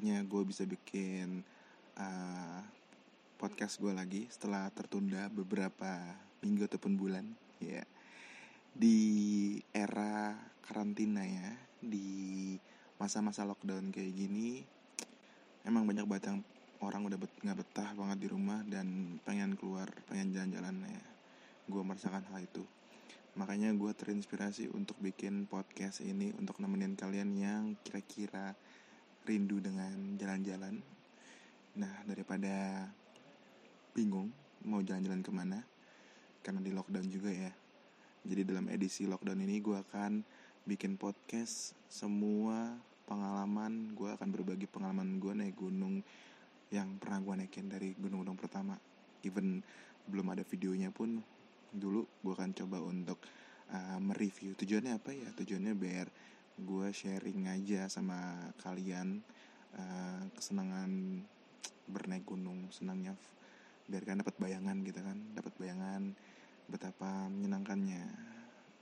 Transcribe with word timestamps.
akhirnya 0.00 0.24
gue 0.24 0.42
bisa 0.48 0.64
bikin 0.64 1.44
uh, 2.00 2.64
podcast 3.36 3.76
gue 3.76 3.92
lagi 3.92 4.24
setelah 4.32 4.72
tertunda 4.72 5.28
beberapa 5.28 6.16
minggu 6.40 6.64
ataupun 6.72 6.96
bulan 6.96 7.28
ya. 7.60 7.84
Di 8.72 8.96
era 9.76 10.32
karantina 10.64 11.20
ya 11.20 11.52
di 11.84 12.56
masa-masa 12.96 13.44
lockdown 13.44 13.92
kayak 13.92 14.08
gini 14.16 14.64
emang 15.68 15.84
banyak 15.84 16.08
banget 16.08 16.32
yang 16.32 16.40
orang 16.80 17.04
udah 17.04 17.20
bet 17.20 17.36
nggak 17.44 17.60
betah 17.60 17.92
banget 17.92 18.24
di 18.24 18.28
rumah 18.32 18.64
dan 18.64 19.20
pengen 19.28 19.52
keluar 19.52 19.92
pengen 20.08 20.32
jalan-jalan 20.32 20.80
ya. 20.80 21.04
Gue 21.68 21.84
merasakan 21.84 22.24
hal 22.32 22.40
itu. 22.40 22.64
Makanya 23.36 23.68
gue 23.76 23.92
terinspirasi 23.92 24.72
untuk 24.72 24.96
bikin 25.04 25.44
podcast 25.44 26.00
ini 26.00 26.32
untuk 26.40 26.56
nemenin 26.56 26.96
kalian 26.96 27.36
yang 27.36 27.76
kira-kira 27.84 28.56
rindu 29.24 29.60
dengan 29.60 30.16
jalan-jalan. 30.16 30.80
Nah 31.76 31.92
daripada 32.08 32.86
bingung 33.92 34.32
mau 34.64 34.80
jalan-jalan 34.84 35.24
ke 35.24 35.32
mana 35.32 35.58
karena 36.40 36.60
di 36.60 36.72
lockdown 36.72 37.08
juga 37.08 37.30
ya. 37.32 37.52
Jadi 38.20 38.42
dalam 38.44 38.68
edisi 38.68 39.08
lockdown 39.08 39.40
ini 39.40 39.64
gue 39.64 39.76
akan 39.80 40.20
bikin 40.68 41.00
podcast 41.00 41.72
semua 41.88 42.76
pengalaman. 43.08 43.96
Gue 43.96 44.12
akan 44.12 44.28
berbagi 44.28 44.68
pengalaman 44.68 45.16
gue 45.16 45.32
naik 45.32 45.56
gunung 45.56 46.04
yang 46.70 47.00
pernah 47.02 47.18
gue 47.18 47.34
naikin 47.44 47.66
dari 47.66 47.96
gunung-gunung 47.96 48.36
pertama. 48.36 48.76
Even 49.24 49.64
belum 50.06 50.32
ada 50.32 50.44
videonya 50.44 50.92
pun 50.92 51.20
dulu 51.70 52.06
gue 52.22 52.32
akan 52.34 52.52
coba 52.52 52.78
untuk 52.84 53.18
uh, 53.72 53.98
mereview. 53.98 54.52
Tujuannya 54.54 54.96
apa 54.96 55.10
ya? 55.16 55.28
Tujuannya 55.34 55.72
biar 55.74 56.06
gue 56.58 56.88
sharing 56.90 57.50
aja 57.52 57.86
sama 57.86 58.50
kalian 58.64 59.22
uh, 59.76 60.22
kesenangan 60.34 61.22
bernaik 61.90 62.26
gunung 62.26 62.70
senangnya 62.70 63.14
biar 63.90 64.06
kalian 64.06 64.22
dapat 64.22 64.36
bayangan 64.38 64.76
gitu 64.86 65.02
kan 65.02 65.18
dapat 65.34 65.52
bayangan 65.58 66.14
betapa 66.70 67.26
menyenangkannya 67.26 68.06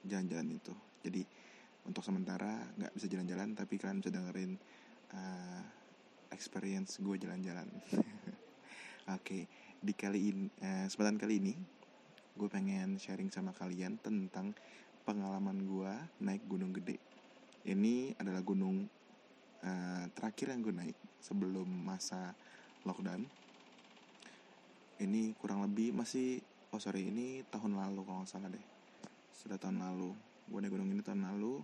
jalan-jalan 0.05 0.49
itu 0.53 0.75
jadi 1.01 1.25
untuk 1.89 2.05
sementara 2.05 2.69
nggak 2.77 2.93
bisa 2.93 3.09
jalan-jalan 3.09 3.57
tapi 3.57 3.81
kalian 3.81 4.05
bisa 4.05 4.13
dengerin 4.13 4.53
uh, 5.17 5.63
experience 6.29 7.01
gue 7.01 7.17
jalan-jalan 7.17 7.65
oke 7.97 9.25
okay. 9.25 9.49
di 9.81 9.97
kali 9.97 10.21
ini 10.29 10.47
uh, 10.61 10.85
kesempatan 10.85 11.17
kali 11.17 11.35
ini 11.41 11.55
gue 12.37 12.49
pengen 12.53 13.01
sharing 13.01 13.33
sama 13.33 13.57
kalian 13.57 13.97
tentang 14.05 14.53
pengalaman 15.09 15.65
gue 15.65 15.93
naik 16.21 16.45
gunung 16.45 16.77
gede 16.77 17.08
ini 17.69 18.17
adalah 18.17 18.41
gunung 18.41 18.89
uh, 19.61 20.05
terakhir 20.17 20.57
yang 20.57 20.65
gue 20.65 20.75
naik 20.75 20.97
sebelum 21.21 21.69
masa 21.69 22.33
lockdown. 22.89 23.29
Ini 24.99 25.37
kurang 25.39 25.63
lebih 25.69 25.93
masih 25.95 26.41
oh 26.73 26.81
sorry 26.81 27.13
ini 27.13 27.45
tahun 27.53 27.77
lalu 27.77 28.01
kalau 28.09 28.25
nggak 28.25 28.33
salah 28.33 28.49
deh. 28.49 28.67
Sudah 29.37 29.61
tahun 29.61 29.85
lalu. 29.85 30.17
Gue 30.49 30.59
naik 30.65 30.73
gunung 30.73 30.91
ini 30.91 31.05
tahun 31.05 31.29
lalu 31.29 31.61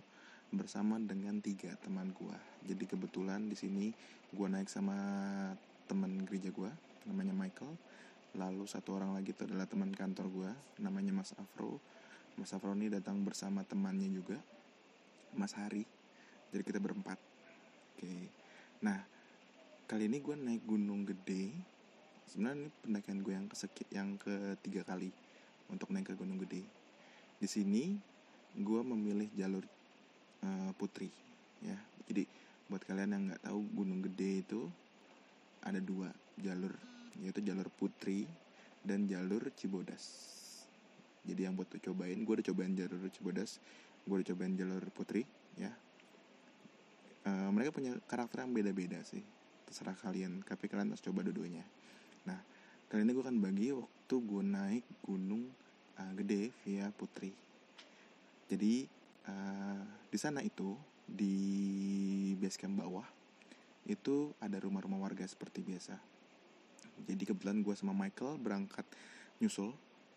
bersama 0.53 1.01
dengan 1.01 1.41
tiga 1.41 1.73
teman 1.81 2.13
gue 2.13 2.37
jadi 2.65 2.85
kebetulan 2.85 3.49
di 3.49 3.57
sini 3.57 3.89
gue 4.31 4.47
naik 4.47 4.69
sama 4.69 4.95
teman 5.85 6.25
gereja 6.25 6.49
gue 6.49 6.71
namanya 7.05 7.33
Michael. 7.33 7.73
Lalu 8.35 8.65
satu 8.67 8.99
orang 8.99 9.15
lagi 9.15 9.31
itu 9.31 9.45
adalah 9.47 9.69
teman 9.69 9.93
kantor 9.93 10.27
gue 10.29 10.51
namanya 10.81 11.13
Mas 11.13 11.31
Afro. 11.37 11.77
Mas 12.35 12.51
Afro 12.51 12.73
ini 12.73 12.89
datang 12.91 13.21
bersama 13.21 13.65
temannya 13.65 14.09
juga 14.11 14.37
Mas 15.37 15.55
Hari 15.55 15.94
jadi 16.55 16.63
kita 16.63 16.79
berempat. 16.79 17.19
Oke. 17.99 18.31
Nah 18.79 19.03
kali 19.91 20.07
ini 20.07 20.23
gue 20.23 20.39
naik 20.39 20.63
gunung 20.63 21.03
gede. 21.03 21.51
Sebenarnya 22.31 22.63
ini 22.63 22.69
pendakian 22.79 23.19
gue 23.19 23.33
yang 23.35 23.47
kesekit 23.51 23.87
yang 23.91 24.15
ketiga 24.15 24.87
kali 24.87 25.11
untuk 25.67 25.91
naik 25.91 26.07
ke 26.07 26.15
gunung 26.15 26.39
gede. 26.39 26.63
Di 27.43 27.47
sini 27.51 27.99
gue 28.55 28.81
memilih 28.87 29.27
jalur 29.35 29.67
uh, 30.47 30.71
putri 30.79 31.11
ya. 31.59 31.75
Jadi 32.07 32.23
buat 32.71 32.87
kalian 32.87 33.11
yang 33.11 33.23
nggak 33.27 33.43
tahu 33.51 33.59
gunung 33.75 33.99
gede 33.99 34.47
itu 34.47 34.71
ada 35.59 35.83
dua 35.83 36.07
jalur 36.39 36.71
yaitu 37.19 37.43
jalur 37.43 37.67
Putri 37.75 38.27
dan 38.83 39.07
jalur 39.11 39.43
Cibodas. 39.59 40.31
Jadi 41.27 41.51
yang 41.51 41.59
buat 41.59 41.67
tuh 41.67 41.83
cobain 41.91 42.15
gue 42.15 42.33
udah 42.39 42.47
cobain 42.47 42.71
jalur 42.71 43.11
Cibodas 43.11 43.59
gue 44.07 44.15
udah 44.21 44.27
cobain 44.31 44.53
jalur 44.55 44.83
Putri 44.93 45.27
ya 45.57 45.73
uh, 47.25 47.49
mereka 47.51 47.73
punya 47.73 47.97
karakter 48.05 48.45
yang 48.45 48.53
beda-beda 48.53 49.01
sih. 49.03 49.21
Terserah 49.65 49.97
kalian 49.97 50.45
tapi 50.45 50.69
kalian 50.69 50.93
harus 50.93 51.03
coba 51.03 51.25
dua-duanya. 51.25 51.65
Nah 52.29 52.39
kali 52.87 53.01
ini 53.01 53.11
gue 53.11 53.23
akan 53.25 53.37
bagi 53.41 53.73
waktu 53.73 54.15
gue 54.15 54.43
naik 54.45 54.85
gunung 55.03 55.49
uh, 55.97 56.11
gede 56.15 56.53
via 56.63 56.87
Putri. 56.93 57.33
Jadi 58.45 58.85
uh, 59.25 59.81
di 60.09 60.17
sana 60.21 60.45
itu 60.45 60.77
di 61.05 61.35
base 62.37 62.57
camp 62.57 62.81
bawah 62.81 63.05
itu 63.85 64.33
ada 64.41 64.57
rumah-rumah 64.57 64.97
warga 64.97 65.25
seperti 65.25 65.61
biasa. 65.61 65.97
Jadi 67.05 67.23
kebetulan 67.27 67.61
gue 67.61 67.75
sama 67.77 67.93
Michael 67.93 68.41
berangkat 68.41 68.85
nyusul 69.37 69.73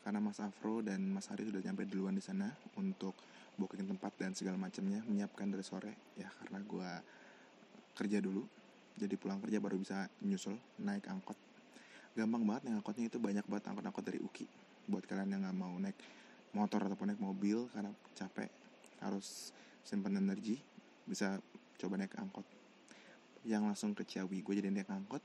karena 0.06 0.24
Mas 0.24 0.40
Afro 0.40 0.80
dan 0.80 1.04
Mas 1.10 1.28
Hari 1.28 1.44
sudah 1.44 1.60
nyampe 1.60 1.84
duluan 1.84 2.16
di 2.16 2.24
sana 2.24 2.48
untuk 2.80 3.12
booking 3.58 3.90
tempat 3.90 4.14
dan 4.16 4.32
segala 4.32 4.54
macamnya 4.54 5.02
menyiapkan 5.04 5.50
dari 5.50 5.66
sore 5.66 6.14
ya 6.14 6.30
karena 6.42 6.62
gue 6.62 6.90
kerja 7.98 8.18
dulu. 8.22 8.46
Jadi 8.98 9.14
pulang 9.14 9.38
kerja 9.42 9.58
baru 9.58 9.78
bisa 9.78 10.06
nyusul 10.22 10.54
naik 10.82 11.10
angkot. 11.10 11.34
Gampang 12.14 12.46
banget 12.46 12.70
naik 12.70 12.82
angkotnya 12.82 13.10
itu 13.10 13.18
banyak 13.18 13.46
banget 13.46 13.64
angkot-angkot 13.70 14.04
dari 14.06 14.18
Uki. 14.22 14.46
Buat 14.86 15.04
kalian 15.06 15.34
yang 15.34 15.42
nggak 15.46 15.58
mau 15.58 15.74
naik 15.78 15.98
motor 16.54 16.86
ataupun 16.86 17.14
naik 17.14 17.22
mobil 17.22 17.66
karena 17.74 17.90
capek 18.14 18.50
harus 19.02 19.50
simpan 19.82 20.18
energi 20.18 20.58
bisa 21.06 21.38
coba 21.78 21.98
naik 21.98 22.14
angkot. 22.18 22.46
Yang 23.46 23.62
langsung 23.74 23.90
ke 23.94 24.06
Ciawi 24.06 24.42
gue 24.42 24.54
jadi 24.58 24.70
naik 24.70 24.90
angkot 24.90 25.22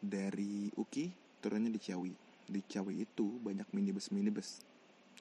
dari 0.00 0.72
Uki 0.76 1.12
turunnya 1.44 1.68
di 1.68 1.80
Ciawi. 1.80 2.12
Di 2.48 2.60
Ciawi 2.64 3.04
itu 3.04 3.36
banyak 3.40 3.68
minibus 3.72 4.12
minibus 4.12 4.64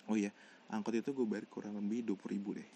oh 0.09 0.17
iya 0.17 0.29
angkot 0.71 0.95
itu 0.97 1.09
gue 1.13 1.25
bayar 1.27 1.45
kurang 1.49 1.77
lebih 1.77 2.15
20 2.15 2.33
ribu 2.35 2.49
deh 2.57 2.69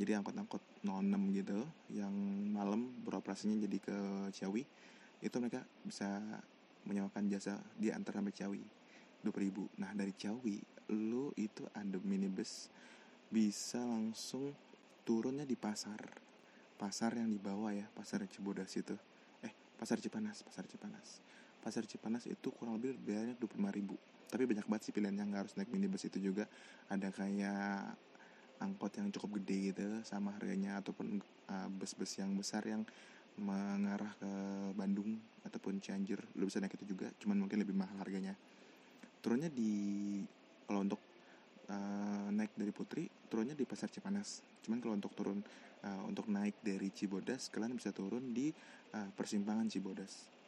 jadi 0.00 0.16
angkot-angkot 0.20 0.62
06 0.86 1.36
gitu 1.36 1.58
yang 1.92 2.14
malam 2.52 2.90
beroperasinya 3.04 3.58
jadi 3.66 3.78
ke 3.80 3.96
Ciawi 4.34 4.62
itu 5.20 5.36
mereka 5.36 5.66
bisa 5.84 6.22
menyewakan 6.88 7.28
jasa 7.28 7.60
di 7.76 7.92
antar 7.92 8.20
sampai 8.20 8.34
Ciawi 8.34 8.62
20 9.26 9.46
ribu 9.46 9.68
nah 9.76 9.90
dari 9.92 10.14
Ciawi 10.16 10.56
lu 10.90 11.30
itu 11.38 11.66
ada 11.76 11.98
minibus 12.02 12.70
bisa 13.30 13.78
langsung 13.78 14.50
turunnya 15.06 15.46
di 15.46 15.54
pasar 15.54 16.00
pasar 16.80 17.14
yang 17.18 17.28
di 17.28 17.38
bawah 17.38 17.70
ya 17.70 17.86
pasar 17.92 18.24
Cibodas 18.26 18.72
itu 18.74 18.96
Pasar 19.80 19.96
Cipanas, 19.96 20.44
Pasar 20.44 20.68
Cipanas. 20.68 21.24
Pasar 21.64 21.88
Cipanas 21.88 22.28
itu 22.28 22.52
kurang 22.52 22.76
lebih 22.76 23.00
bayarnya 23.00 23.32
25 23.40 23.72
ribu. 23.80 23.96
Tapi 24.30 24.46
banyak 24.46 24.66
banget 24.70 24.82
sih 24.88 24.92
pilihan 24.94 25.18
yang 25.18 25.34
harus 25.34 25.52
naik 25.58 25.68
minibus 25.74 26.06
itu 26.06 26.22
juga. 26.22 26.46
Ada 26.86 27.10
kayak 27.10 27.98
angkot 28.60 28.92
yang 29.00 29.08
cukup 29.10 29.40
gede 29.40 29.72
gitu 29.72 29.84
sama 30.04 30.36
harganya 30.36 30.78
ataupun 30.78 31.18
uh, 31.48 31.68
bus-bus 31.80 32.20
yang 32.20 32.36
besar 32.36 32.62
yang 32.68 32.84
mengarah 33.40 34.12
ke 34.20 34.32
Bandung 34.76 35.16
ataupun 35.48 35.80
Cianjur 35.80 36.20
lu 36.36 36.44
bisa 36.44 36.60
naik 36.60 36.76
itu 36.76 36.92
juga 36.92 37.08
cuman 37.16 37.48
mungkin 37.48 37.58
lebih 37.64 37.72
mahal 37.72 37.96
harganya. 38.04 38.36
Turunnya 39.24 39.48
di 39.48 39.72
kalau 40.68 40.84
untuk 40.84 41.00
uh, 41.72 42.28
naik 42.28 42.52
dari 42.52 42.72
Putri 42.72 43.08
turunnya 43.32 43.56
di 43.56 43.64
Pasar 43.64 43.88
Cipanas. 43.88 44.44
Cuman 44.60 44.78
kalau 44.84 44.94
untuk 45.00 45.16
turun 45.16 45.40
uh, 45.84 46.02
untuk 46.04 46.28
naik 46.28 46.60
dari 46.60 46.92
Cibodas 46.92 47.48
kalian 47.48 47.72
bisa 47.72 47.96
turun 47.96 48.36
di 48.36 48.52
uh, 48.92 49.08
persimpangan 49.16 49.72
Cibodas 49.72 50.39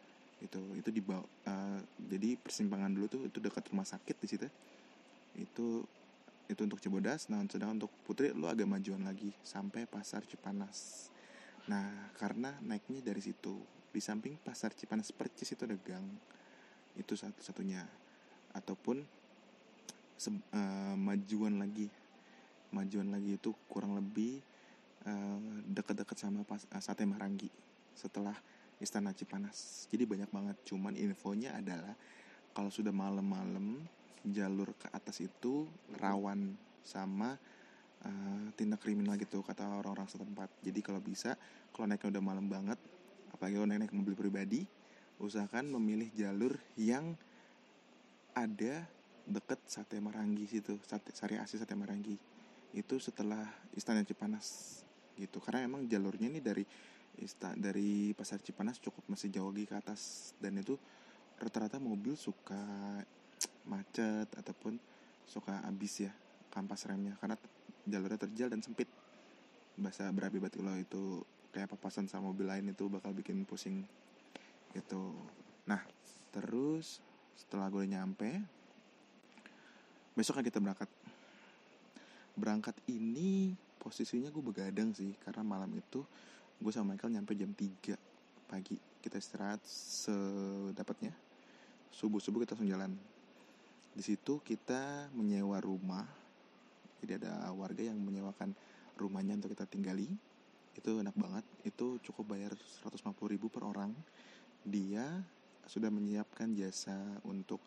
itu 0.42 0.60
itu 0.74 0.90
di 0.90 0.98
bawah 0.98 1.22
uh, 1.22 1.80
jadi 2.02 2.34
persimpangan 2.34 2.90
dulu 2.90 3.06
tuh 3.06 3.22
itu 3.30 3.38
dekat 3.38 3.70
rumah 3.70 3.86
sakit 3.86 4.16
di 4.18 4.26
situ. 4.26 4.48
Itu 5.38 5.86
itu 6.50 6.60
untuk 6.60 6.82
Cibodas. 6.82 7.30
Nah 7.30 7.40
sedangkan 7.46 7.86
untuk 7.86 7.92
Putri 8.02 8.34
lu 8.34 8.50
agak 8.50 8.66
majuan 8.66 9.06
lagi 9.06 9.30
sampai 9.46 9.86
Pasar 9.86 10.26
Cipanas. 10.26 11.08
Nah 11.70 12.12
karena 12.18 12.52
naiknya 12.60 13.00
dari 13.00 13.22
situ. 13.22 13.54
Di 13.92 14.00
samping 14.00 14.40
Pasar 14.40 14.72
Cipanas 14.72 15.12
Percis 15.14 15.52
itu 15.54 15.62
ada 15.62 15.76
gang. 15.78 16.04
Itu 16.98 17.12
satu-satunya. 17.14 17.84
Ataupun 18.56 18.98
uh, 18.98 20.96
majuan 20.96 21.60
lagi. 21.60 21.86
Majuan 22.72 23.12
lagi 23.12 23.36
itu 23.36 23.52
kurang 23.68 24.00
lebih 24.00 24.40
uh, 25.04 25.40
dekat-dekat 25.68 26.16
sama 26.16 26.40
pas, 26.48 26.64
uh, 26.72 26.80
sate 26.80 27.04
Marangi 27.04 27.52
setelah 27.92 28.32
Istana 28.82 29.14
Cipanas. 29.14 29.86
Jadi 29.88 30.02
banyak 30.02 30.30
banget. 30.34 30.56
Cuman 30.66 30.98
infonya 30.98 31.54
adalah 31.54 31.94
kalau 32.50 32.68
sudah 32.68 32.90
malam-malam 32.90 33.80
jalur 34.26 34.74
ke 34.74 34.90
atas 34.90 35.22
itu 35.22 35.66
rawan 35.98 36.54
sama 36.82 37.38
uh, 38.02 38.46
tindak 38.58 38.82
kriminal 38.82 39.14
gitu 39.14 39.40
kata 39.40 39.62
orang-orang 39.66 40.10
setempat. 40.10 40.50
Jadi 40.62 40.80
kalau 40.82 40.98
bisa 40.98 41.38
kalau 41.70 41.86
naiknya 41.86 42.18
udah 42.18 42.22
malam 42.22 42.46
banget 42.50 42.78
apalagi 43.32 43.56
lo 43.56 43.64
naik, 43.64 43.88
naik 43.88 43.94
mobil 43.96 44.14
pribadi 44.14 44.62
usahakan 45.22 45.70
memilih 45.78 46.10
jalur 46.12 46.58
yang 46.74 47.14
ada 48.34 48.82
deket 49.22 49.60
sate 49.70 50.02
Marangi 50.02 50.50
situ 50.50 50.74
sate 50.82 51.14
Sari 51.14 51.38
Asi 51.38 51.54
sate 51.54 51.78
Marangi 51.78 52.18
itu 52.74 52.94
setelah 52.98 53.44
Istana 53.76 54.02
Cipanas 54.02 54.80
gitu. 55.14 55.38
Karena 55.38 55.68
emang 55.68 55.84
jalurnya 55.86 56.32
ini 56.32 56.40
dari 56.40 56.64
ista 57.20 57.52
dari 57.58 58.16
pasar 58.16 58.40
Cipanas 58.40 58.80
cukup 58.80 59.04
masih 59.10 59.28
jauh 59.28 59.52
lagi 59.52 59.68
ke 59.68 59.76
atas. 59.76 60.32
Dan 60.40 60.60
itu 60.60 60.78
rata-rata 61.36 61.76
mobil 61.82 62.16
suka 62.16 62.62
macet 63.68 64.28
ataupun 64.38 64.78
suka 65.26 65.64
habis 65.66 66.08
ya 66.08 66.12
kampas 66.54 66.88
remnya. 66.88 67.18
Karena 67.20 67.36
jalurnya 67.84 68.20
terjal 68.20 68.48
dan 68.48 68.62
sempit. 68.64 68.88
Bahasa 69.76 70.08
berapi 70.12 70.38
batu 70.38 70.60
lo 70.60 70.76
itu 70.76 71.24
kayak 71.52 71.76
papasan 71.76 72.08
sama 72.08 72.32
mobil 72.32 72.48
lain 72.48 72.72
itu 72.72 72.88
bakal 72.88 73.12
bikin 73.12 73.44
pusing 73.44 73.84
gitu. 74.72 75.12
Nah 75.68 75.84
terus 76.32 77.04
setelah 77.36 77.68
gue 77.68 77.84
nyampe 77.84 78.40
besok 80.16 80.40
kan 80.40 80.44
kita 80.44 80.60
berangkat. 80.60 80.88
Berangkat 82.32 82.76
ini 82.88 83.52
posisinya 83.76 84.32
gue 84.32 84.44
begadang 84.44 84.96
sih 84.96 85.12
karena 85.20 85.44
malam 85.44 85.68
itu 85.76 86.00
gue 86.62 86.70
sama 86.70 86.94
Michael 86.94 87.18
nyampe 87.18 87.34
jam 87.34 87.50
3 87.50 87.98
pagi. 88.46 88.78
Kita 89.02 89.18
istirahat 89.18 89.58
sedapatnya. 89.66 91.10
Subuh 91.90 92.22
subuh 92.22 92.46
kita 92.46 92.54
langsung 92.54 92.70
jalan. 92.70 92.94
Di 93.92 94.02
situ 94.06 94.38
kita 94.46 95.10
menyewa 95.10 95.58
rumah. 95.58 96.06
Jadi 97.02 97.18
ada 97.18 97.50
warga 97.50 97.82
yang 97.82 97.98
menyewakan 97.98 98.54
rumahnya 98.94 99.42
untuk 99.42 99.58
kita 99.58 99.66
tinggali. 99.66 100.06
Itu 100.78 101.02
enak 101.02 101.18
banget. 101.18 101.44
Itu 101.66 101.98
cukup 101.98 102.38
bayar 102.38 102.54
150 102.54 103.10
ribu 103.26 103.50
per 103.50 103.66
orang. 103.66 103.90
Dia 104.62 105.18
sudah 105.66 105.90
menyiapkan 105.90 106.54
jasa 106.54 106.94
untuk 107.26 107.58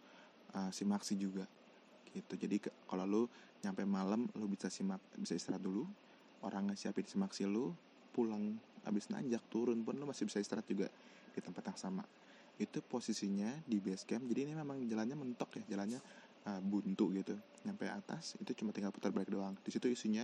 uh, 0.56 0.72
simaksi 0.72 1.20
juga. 1.20 1.44
Gitu. 2.16 2.40
Jadi 2.40 2.64
kalau 2.88 3.04
lu 3.04 3.24
nyampe 3.60 3.84
malam 3.84 4.24
lu 4.40 4.48
bisa 4.48 4.72
simak 4.72 5.04
bisa 5.20 5.36
istirahat 5.36 5.60
dulu. 5.60 5.84
Orang 6.40 6.72
siapin 6.80 7.04
semaksi 7.04 7.44
lu 7.44 7.76
pulang 8.16 8.56
habis 8.86 9.10
nanjak 9.10 9.42
turun 9.50 9.82
pun 9.82 9.98
lu 9.98 10.06
masih 10.06 10.30
bisa 10.30 10.38
istirahat 10.40 10.70
juga 10.70 10.88
di 11.34 11.40
tempat 11.42 11.74
yang 11.74 11.80
sama. 11.80 12.04
Itu 12.56 12.80
posisinya 12.86 13.52
di 13.68 13.84
base 13.84 14.08
camp. 14.08 14.24
Jadi 14.32 14.48
ini 14.48 14.54
memang 14.56 14.80
jalannya 14.88 15.18
mentok 15.18 15.60
ya 15.60 15.76
jalannya 15.76 16.00
uh, 16.48 16.62
buntu 16.64 17.12
gitu. 17.18 17.36
Nyampe 17.68 17.90
atas 17.90 18.40
itu 18.40 18.64
cuma 18.64 18.72
tinggal 18.72 18.94
putar 18.94 19.12
balik 19.12 19.34
doang. 19.34 19.58
Di 19.60 19.74
situ 19.74 19.92
isinya 19.92 20.24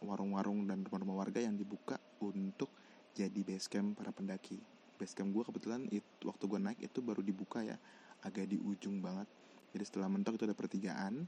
warung-warung 0.00 0.68
dan 0.68 0.84
rumah-rumah 0.84 1.26
warga 1.26 1.40
yang 1.42 1.56
dibuka 1.58 1.98
untuk 2.22 2.70
jadi 3.12 3.40
base 3.44 3.68
camp 3.68 3.98
para 4.00 4.14
pendaki. 4.14 4.56
Base 4.96 5.12
camp 5.12 5.34
gue 5.34 5.42
kebetulan 5.44 5.84
itu, 5.90 6.06
waktu 6.24 6.44
gue 6.48 6.60
naik 6.60 6.78
itu 6.80 6.98
baru 7.04 7.20
dibuka 7.20 7.60
ya 7.60 7.76
agak 8.22 8.48
di 8.48 8.56
ujung 8.56 9.02
banget. 9.02 9.28
Jadi 9.72 9.84
setelah 9.84 10.08
mentok 10.08 10.38
itu 10.40 10.44
ada 10.48 10.56
pertigaan 10.56 11.24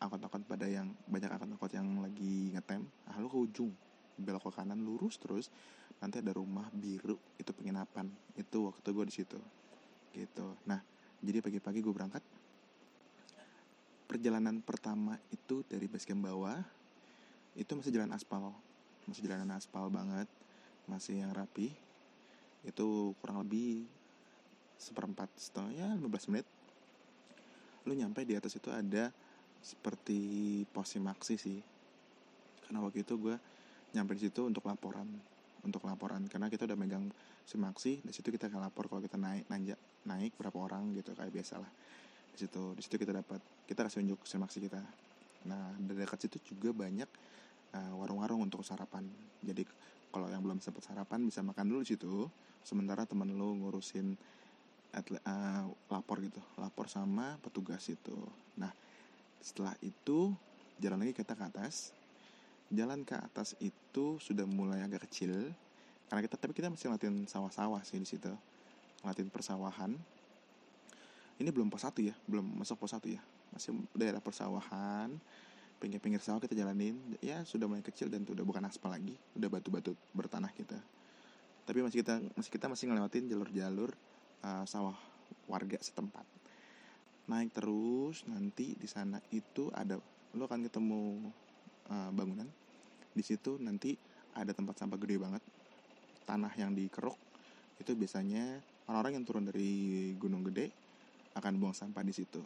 angkot-angkot 0.00 0.48
pada 0.48 0.64
yang 0.64 0.92
banyak 1.08 1.28
angkot-angkot 1.28 1.72
yang 1.76 1.88
lagi 2.00 2.56
ngetem. 2.56 2.88
Ah 3.08 3.20
lu 3.20 3.28
ke 3.28 3.36
ujung 3.36 3.72
belok 4.20 4.48
ke 4.48 4.50
kanan 4.52 4.80
lurus 4.84 5.16
terus 5.16 5.48
nanti 6.00 6.16
ada 6.18 6.32
rumah 6.32 6.66
biru 6.72 7.16
itu 7.36 7.52
penginapan. 7.52 8.08
Itu 8.34 8.72
waktu 8.72 8.88
gue 8.88 9.04
di 9.06 9.14
situ. 9.14 9.38
Gitu. 10.16 10.46
Nah 10.66 10.80
jadi 11.20 11.44
pagi-pagi 11.44 11.84
gue 11.84 11.92
berangkat. 11.92 12.24
Perjalanan 14.08 14.58
pertama 14.64 15.14
itu 15.30 15.62
dari 15.68 15.86
basecamp 15.86 16.26
bawah 16.26 16.58
itu 17.54 17.70
masih 17.76 17.92
jalan 17.94 18.10
aspal. 18.16 18.50
Masih 19.06 19.22
jalanan 19.28 19.54
aspal 19.54 19.86
banget. 19.92 20.26
Masih 20.88 21.22
yang 21.22 21.30
rapi. 21.36 21.70
Itu 22.64 23.14
kurang 23.20 23.44
lebih 23.44 23.86
seperempat 24.80 25.28
setengah 25.36 25.72
ya 25.76 25.88
15 25.94 26.32
menit. 26.32 26.48
Lu 27.84 27.92
nyampe 27.92 28.24
di 28.24 28.34
atas 28.34 28.56
itu 28.56 28.72
ada 28.72 29.12
seperti 29.60 30.64
pos 30.72 30.88
simaksi 30.88 31.36
sih. 31.36 31.60
Karena 32.64 32.80
waktu 32.80 33.04
itu 33.04 33.14
gue 33.20 33.36
nyampe 33.92 34.16
di 34.16 34.26
situ 34.26 34.48
untuk 34.48 34.64
laporan 34.64 35.29
untuk 35.64 35.84
laporan 35.84 36.24
karena 36.26 36.48
kita 36.48 36.64
udah 36.64 36.78
megang 36.78 37.06
simaksi 37.44 38.00
di 38.00 38.12
situ 38.12 38.32
kita 38.32 38.48
akan 38.48 38.64
lapor 38.64 38.88
kalau 38.88 39.02
kita 39.04 39.20
naik 39.20 39.44
nanjak 39.48 39.78
naik 40.08 40.32
berapa 40.36 40.56
orang 40.56 40.92
gitu 40.96 41.12
kayak 41.12 41.32
biasa 41.32 41.60
lah 41.60 41.70
di 42.30 42.38
situ 42.38 42.62
di 42.78 42.80
situ 42.80 42.96
kita 42.96 43.12
dapat 43.12 43.40
kita 43.66 43.86
kasih 43.86 44.02
unjuk 44.02 44.22
simaksi 44.26 44.58
kita. 44.62 44.80
Nah 45.46 45.74
dari 45.78 46.02
dekat 46.02 46.26
situ 46.26 46.54
juga 46.54 46.74
banyak 46.86 47.10
uh, 47.74 47.92
warung-warung 47.98 48.46
untuk 48.46 48.62
sarapan. 48.62 49.06
Jadi 49.42 49.66
kalau 50.10 50.26
yang 50.26 50.42
belum 50.42 50.58
sempat 50.58 50.86
sarapan 50.86 51.22
bisa 51.22 51.42
makan 51.42 51.66
dulu 51.70 51.80
di 51.86 51.90
situ 51.94 52.26
sementara 52.66 53.06
temen 53.06 53.30
lu 53.30 53.56
ngurusin 53.62 54.14
uh, 54.94 55.64
lapor 55.90 56.18
gitu 56.22 56.40
lapor 56.58 56.86
sama 56.90 57.38
petugas 57.42 57.82
itu. 57.90 58.16
Nah 58.58 58.70
setelah 59.40 59.74
itu 59.80 60.34
jalan 60.80 61.00
lagi 61.04 61.14
kita 61.16 61.36
ke 61.36 61.44
atas 61.44 61.92
jalan 62.70 63.02
ke 63.02 63.18
atas 63.18 63.58
itu 63.58 64.16
sudah 64.22 64.46
mulai 64.46 64.80
agak 64.86 65.10
kecil. 65.10 65.34
Karena 66.06 66.22
kita 66.26 66.38
tapi 66.38 66.54
kita 66.54 66.70
masih 66.70 66.90
ngeliatin 66.90 67.26
sawah-sawah 67.26 67.82
sih 67.82 67.98
di 67.98 68.06
situ. 68.06 68.30
Ngeliatin 69.02 69.28
persawahan. 69.30 69.92
Ini 71.40 71.48
belum 71.50 71.72
pos 71.72 71.82
satu 71.88 72.04
ya 72.04 72.14
belum 72.30 72.62
masuk 72.62 72.78
pos 72.78 72.94
satu 72.94 73.10
ya. 73.10 73.20
Masih 73.50 73.74
daerah 73.94 74.22
persawahan. 74.22 75.10
Pinggir-pinggir 75.82 76.22
sawah 76.22 76.38
kita 76.38 76.54
jalanin. 76.54 76.98
Ya 77.18 77.42
sudah 77.42 77.66
mulai 77.66 77.82
kecil 77.82 78.06
dan 78.06 78.22
udah 78.22 78.46
bukan 78.46 78.62
aspal 78.66 78.94
lagi. 78.94 79.18
Udah 79.34 79.50
batu-batu 79.50 79.94
bertanah 80.14 80.50
kita. 80.54 80.78
Tapi 81.66 81.78
masih 81.82 82.02
kita 82.02 82.22
masih 82.34 82.50
kita 82.50 82.66
masih 82.66 82.84
ngelewatin 82.90 83.30
jalur-jalur 83.30 83.90
uh, 84.42 84.64
sawah 84.66 84.98
warga 85.46 85.78
setempat. 85.78 86.26
Naik 87.30 87.54
terus 87.54 88.26
nanti 88.26 88.74
di 88.74 88.90
sana 88.90 89.22
itu 89.30 89.70
ada 89.70 89.98
lo 90.34 90.42
akan 90.46 90.66
ketemu 90.66 91.30
uh, 91.90 92.10
bangunan. 92.14 92.46
Di 93.10 93.22
situ 93.26 93.58
nanti 93.58 93.98
ada 94.32 94.54
tempat 94.54 94.78
sampah 94.78 94.96
gede 94.96 95.18
banget. 95.18 95.42
Tanah 96.24 96.54
yang 96.54 96.72
dikeruk 96.72 97.18
itu 97.82 97.92
biasanya 97.96 98.60
orang-orang 98.86 99.20
yang 99.20 99.24
turun 99.26 99.44
dari 99.48 100.12
gunung 100.14 100.46
gede 100.46 100.70
akan 101.34 101.52
buang 101.58 101.74
sampah 101.74 102.06
di 102.06 102.14
situ. 102.14 102.40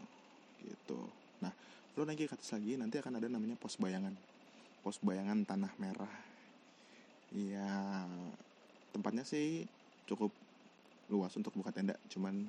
Gitu. 0.65 1.01
Nah 1.45 1.53
lo 1.95 2.03
naik 2.03 2.27
ke 2.27 2.35
atas 2.35 2.51
lagi 2.57 2.75
nanti 2.75 2.99
akan 2.99 3.21
ada 3.21 3.29
namanya 3.29 3.55
pos 3.61 3.77
bayangan. 3.77 4.17
Pos 4.81 4.99
bayangan 5.05 5.45
tanah 5.45 5.73
merah. 5.77 6.15
Ya 7.35 8.07
tempatnya 8.95 9.27
sih 9.27 9.67
cukup 10.09 10.31
luas 11.13 11.35
untuk 11.37 11.53
buka 11.53 11.69
tenda 11.69 11.99
cuman 12.09 12.49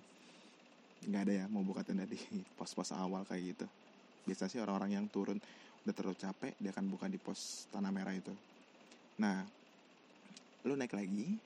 nggak 1.05 1.21
ada 1.27 1.33
ya 1.43 1.45
mau 1.51 1.61
buka 1.61 1.83
tenda 1.83 2.07
di 2.07 2.17
pos-pos 2.57 2.95
awal 2.95 3.27
kayak 3.27 3.55
gitu. 3.55 3.65
Biasa 4.25 4.49
sih 4.49 4.57
orang-orang 4.61 4.97
yang 4.97 5.05
turun 5.11 5.37
udah 5.85 5.93
terlalu 5.93 6.17
capek 6.17 6.53
dia 6.57 6.73
akan 6.73 6.89
buka 6.89 7.05
di 7.05 7.21
pos 7.21 7.69
tanah 7.69 7.93
merah 7.93 8.17
itu. 8.17 8.33
Nah 9.21 9.45
lu 10.65 10.73
naik 10.73 10.97
lagi. 10.97 11.37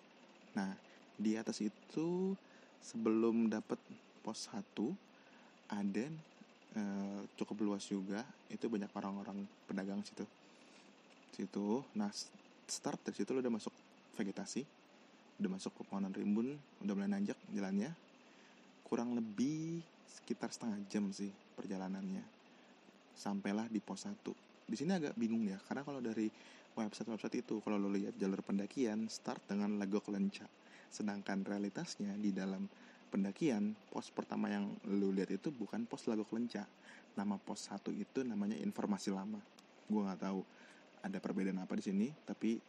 Nah 0.56 0.72
di 1.20 1.36
atas 1.36 1.60
itu 1.60 2.32
sebelum 2.80 3.52
dapet 3.52 3.76
pos 4.24 4.48
satu 4.48 4.96
ada 5.68 6.08
e, 6.72 6.82
cukup 7.36 7.68
luas 7.68 7.84
juga. 7.84 8.24
Itu 8.48 8.72
banyak 8.72 8.88
orang-orang 8.96 9.44
pedagang 9.68 10.00
situ. 10.08 10.24
Situ. 11.36 11.84
Nah 12.00 12.08
start 12.64 13.04
dari 13.04 13.20
situ 13.20 13.36
lu 13.36 13.44
udah 13.44 13.52
masuk 13.52 13.76
vegetasi 14.16 14.64
udah 15.40 15.56
masuk 15.56 15.72
pepohonan 15.72 16.12
rimbun 16.12 16.56
udah 16.80 16.94
mulai 16.96 17.12
nanjak 17.12 17.36
jalannya. 17.52 17.92
Kurang 18.88 19.20
lebih 19.20 19.84
sekitar 20.08 20.48
setengah 20.48 20.80
jam 20.88 21.12
sih 21.12 21.28
perjalanannya 21.60 22.39
sampailah 23.20 23.68
di 23.68 23.84
pos 23.84 24.08
1 24.08 24.16
di 24.70 24.78
sini 24.78 24.96
agak 24.96 25.18
bingung 25.18 25.44
ya 25.44 25.58
karena 25.66 25.82
kalau 25.84 26.00
dari 26.00 26.30
website-website 26.78 27.42
itu 27.42 27.60
kalau 27.66 27.82
lo 27.82 27.90
lihat 27.90 28.14
jalur 28.16 28.40
pendakian 28.46 29.10
start 29.10 29.42
dengan 29.50 29.82
Legok 29.82 30.14
Lenca. 30.14 30.46
Sedangkan 30.88 31.44
realitasnya 31.44 32.14
di 32.16 32.30
dalam 32.30 32.70
pendakian 33.10 33.74
pos 33.90 34.14
pertama 34.14 34.48
yang 34.54 34.70
lo 34.86 35.10
lihat 35.10 35.34
itu 35.34 35.50
bukan 35.50 35.90
pos 35.90 36.06
Legok 36.06 36.32
Lenca. 36.38 36.64
Nama 37.18 37.36
pos 37.42 37.68
1 37.68 37.92
itu 37.98 38.22
namanya 38.22 38.56
informasi 38.62 39.10
lama. 39.10 39.42
Gue 39.90 40.02
nggak 40.06 40.22
tahu 40.22 40.42
ada 41.04 41.18
perbedaan 41.18 41.60
apa 41.60 41.74
di 41.76 41.84
sini 41.84 42.08
tapi 42.24 42.60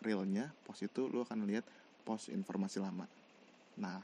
realnya 0.00 0.48
pos 0.64 0.80
itu 0.80 1.10
lo 1.10 1.26
akan 1.26 1.44
lihat 1.44 1.66
pos 2.06 2.30
informasi 2.30 2.78
lama. 2.80 3.04
Nah 3.82 4.00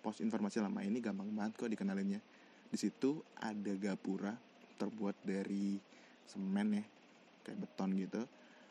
pos 0.00 0.18
informasi 0.24 0.58
lama 0.62 0.80
ini 0.82 0.98
gampang 1.02 1.28
banget 1.34 1.58
kok 1.58 1.70
dikenalinnya 1.70 2.22
di 2.66 2.78
situ 2.78 3.22
ada 3.38 3.72
gapura 3.78 4.34
terbuat 4.76 5.16
dari 5.24 5.80
semen 6.26 6.82
ya 6.82 6.84
kayak 7.46 7.58
beton 7.62 7.90
gitu 7.94 8.22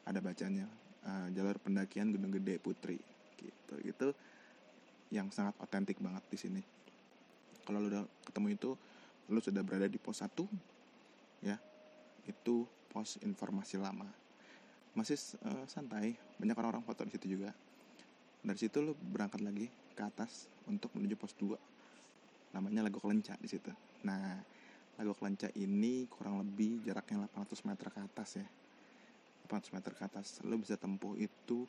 ada 0.05 0.19
bacanya 0.21 0.67
uh, 1.05 1.27
jalur 1.33 1.57
pendakian 1.61 2.13
Gunung 2.13 2.33
Gede 2.35 2.61
Putri 2.61 2.99
gitu. 3.39 3.75
Itu 3.81 4.07
yang 5.13 5.29
sangat 5.29 5.57
otentik 5.61 5.97
banget 6.01 6.21
di 6.29 6.37
sini. 6.37 6.61
Kalau 7.65 7.81
lu 7.81 7.89
udah 7.89 8.05
ketemu 8.25 8.47
itu 8.53 8.69
lu 9.29 9.39
sudah 9.41 9.65
berada 9.65 9.89
di 9.89 9.97
pos 9.97 10.21
1 10.21 10.29
ya. 11.45 11.57
Itu 12.29 12.69
pos 12.93 13.17
informasi 13.21 13.81
lama. 13.81 14.05
Masih 14.93 15.17
uh, 15.45 15.65
santai 15.65 16.13
banyak 16.37 16.55
orang-orang 16.57 16.85
foto 16.85 17.01
di 17.05 17.13
situ 17.17 17.37
juga. 17.39 17.49
Dari 18.45 18.59
situ 18.61 18.77
lu 18.81 18.93
berangkat 18.93 19.41
lagi 19.41 19.67
ke 19.97 20.01
atas 20.05 20.45
untuk 20.69 20.93
menuju 20.93 21.15
pos 21.17 21.33
2 21.37 22.53
namanya 22.53 22.87
Lago 22.87 23.01
Kelenca 23.01 23.35
di 23.41 23.49
situ. 23.49 23.73
Nah 24.05 24.39
Lago 24.95 25.11
Kelenca 25.11 25.51
ini 25.59 26.07
kurang 26.07 26.39
lebih 26.39 26.79
jaraknya 26.87 27.27
800 27.27 27.67
meter 27.67 27.87
ke 27.91 27.99
atas 27.99 28.29
ya. 28.39 28.47
800 29.51 29.75
meter 29.75 29.91
ke 29.91 30.03
atas. 30.07 30.39
Lo 30.47 30.55
bisa 30.55 30.79
tempuh 30.79 31.19
itu 31.19 31.67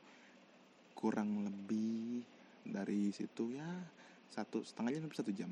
kurang 0.94 1.42
lebih 1.42 2.22
dari 2.62 3.10
situ 3.10 3.52
ya 3.52 3.66
satu 4.30 4.62
setengah 4.62 4.94
jam 4.94 5.02
sampai 5.02 5.18
satu 5.18 5.32
jam. 5.34 5.50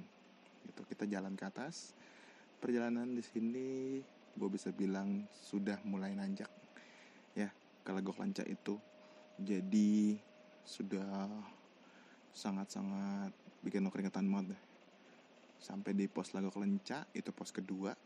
Gitu 0.70 0.82
kita 0.86 1.04
jalan 1.10 1.34
ke 1.34 1.44
atas. 1.50 1.98
Perjalanan 2.62 3.10
di 3.10 3.22
sini 3.26 3.98
gue 4.38 4.48
bisa 4.50 4.70
bilang 4.70 5.26
sudah 5.34 5.78
mulai 5.82 6.14
nanjak 6.14 6.50
ya 7.34 7.50
kalau 7.82 7.98
gue 7.98 8.14
kelanca 8.14 8.46
itu. 8.46 8.78
Jadi 9.34 10.14
sudah 10.62 11.26
sangat-sangat 12.30 13.34
bikin 13.66 13.90
keringetan 13.90 14.30
banget 14.30 14.54
deh 14.54 14.73
sampai 15.64 15.96
di 15.96 16.04
pos 16.12 16.36
Lago 16.36 16.52
Kelenca 16.52 17.08
itu 17.16 17.32
pos 17.32 17.48
kedua. 17.48 17.96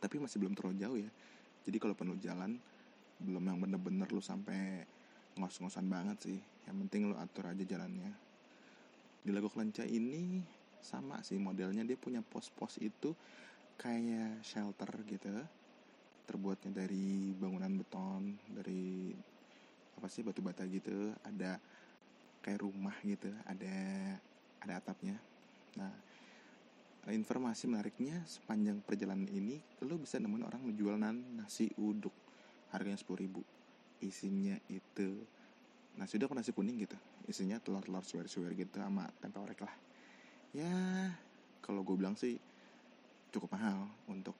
Tapi 0.00 0.16
masih 0.16 0.40
belum 0.40 0.56
terlalu 0.56 0.76
jauh 0.80 0.96
ya. 0.96 1.10
Jadi 1.68 1.76
kalau 1.76 1.92
perlu 1.92 2.16
jalan 2.16 2.56
belum 3.20 3.44
yang 3.52 3.60
bener-bener 3.60 4.08
lu 4.08 4.24
sampai 4.24 4.88
ngos-ngosan 5.36 5.84
banget 5.92 6.16
sih. 6.24 6.38
Yang 6.64 6.76
penting 6.88 7.12
lu 7.12 7.14
atur 7.20 7.52
aja 7.52 7.60
jalannya. 7.60 8.08
Di 9.20 9.28
Lago 9.36 9.52
Kelenca 9.52 9.84
ini 9.84 10.40
sama 10.80 11.20
sih 11.20 11.36
modelnya. 11.36 11.84
Dia 11.84 12.00
punya 12.00 12.24
pos-pos 12.24 12.80
itu 12.80 13.12
kayak 13.76 14.40
shelter 14.40 14.88
gitu. 15.04 15.28
Terbuatnya 16.24 16.72
dari 16.72 17.36
bangunan 17.36 17.76
beton 17.76 18.40
dari 18.48 19.12
apa 20.00 20.08
sih 20.08 20.24
batu 20.24 20.40
bata 20.40 20.64
gitu. 20.64 21.12
Ada 21.20 21.60
kayak 22.40 22.64
rumah 22.64 22.96
gitu. 23.04 23.28
Ada 23.44 23.76
ada 24.64 24.72
atapnya. 24.80 25.20
Nah 25.76 26.09
informasi 27.08 27.64
menariknya 27.64 28.20
sepanjang 28.28 28.84
perjalanan 28.84 29.24
ini 29.32 29.56
lo 29.88 29.96
bisa 29.96 30.20
nemuin 30.20 30.44
orang 30.44 30.60
menjual 30.60 31.00
nasi 31.00 31.72
uduk. 31.80 32.12
Harganya 32.76 33.00
sepuluh 33.00 33.24
ribu. 33.24 33.40
Isinya 34.04 34.60
itu 34.68 35.24
nasi 35.96 36.20
uduk 36.20 36.36
nasi 36.36 36.52
kuning 36.52 36.76
gitu. 36.84 36.98
Isinya 37.24 37.56
telur-telur 37.56 38.04
suwer-suwer 38.04 38.52
gitu 38.52 38.76
sama 38.76 39.08
tempe 39.16 39.40
orek 39.40 39.64
lah. 39.64 39.74
Ya 40.52 40.76
kalau 41.64 41.80
gue 41.80 41.96
bilang 41.96 42.20
sih 42.20 42.36
cukup 43.32 43.56
mahal 43.56 43.88
untuk 44.04 44.36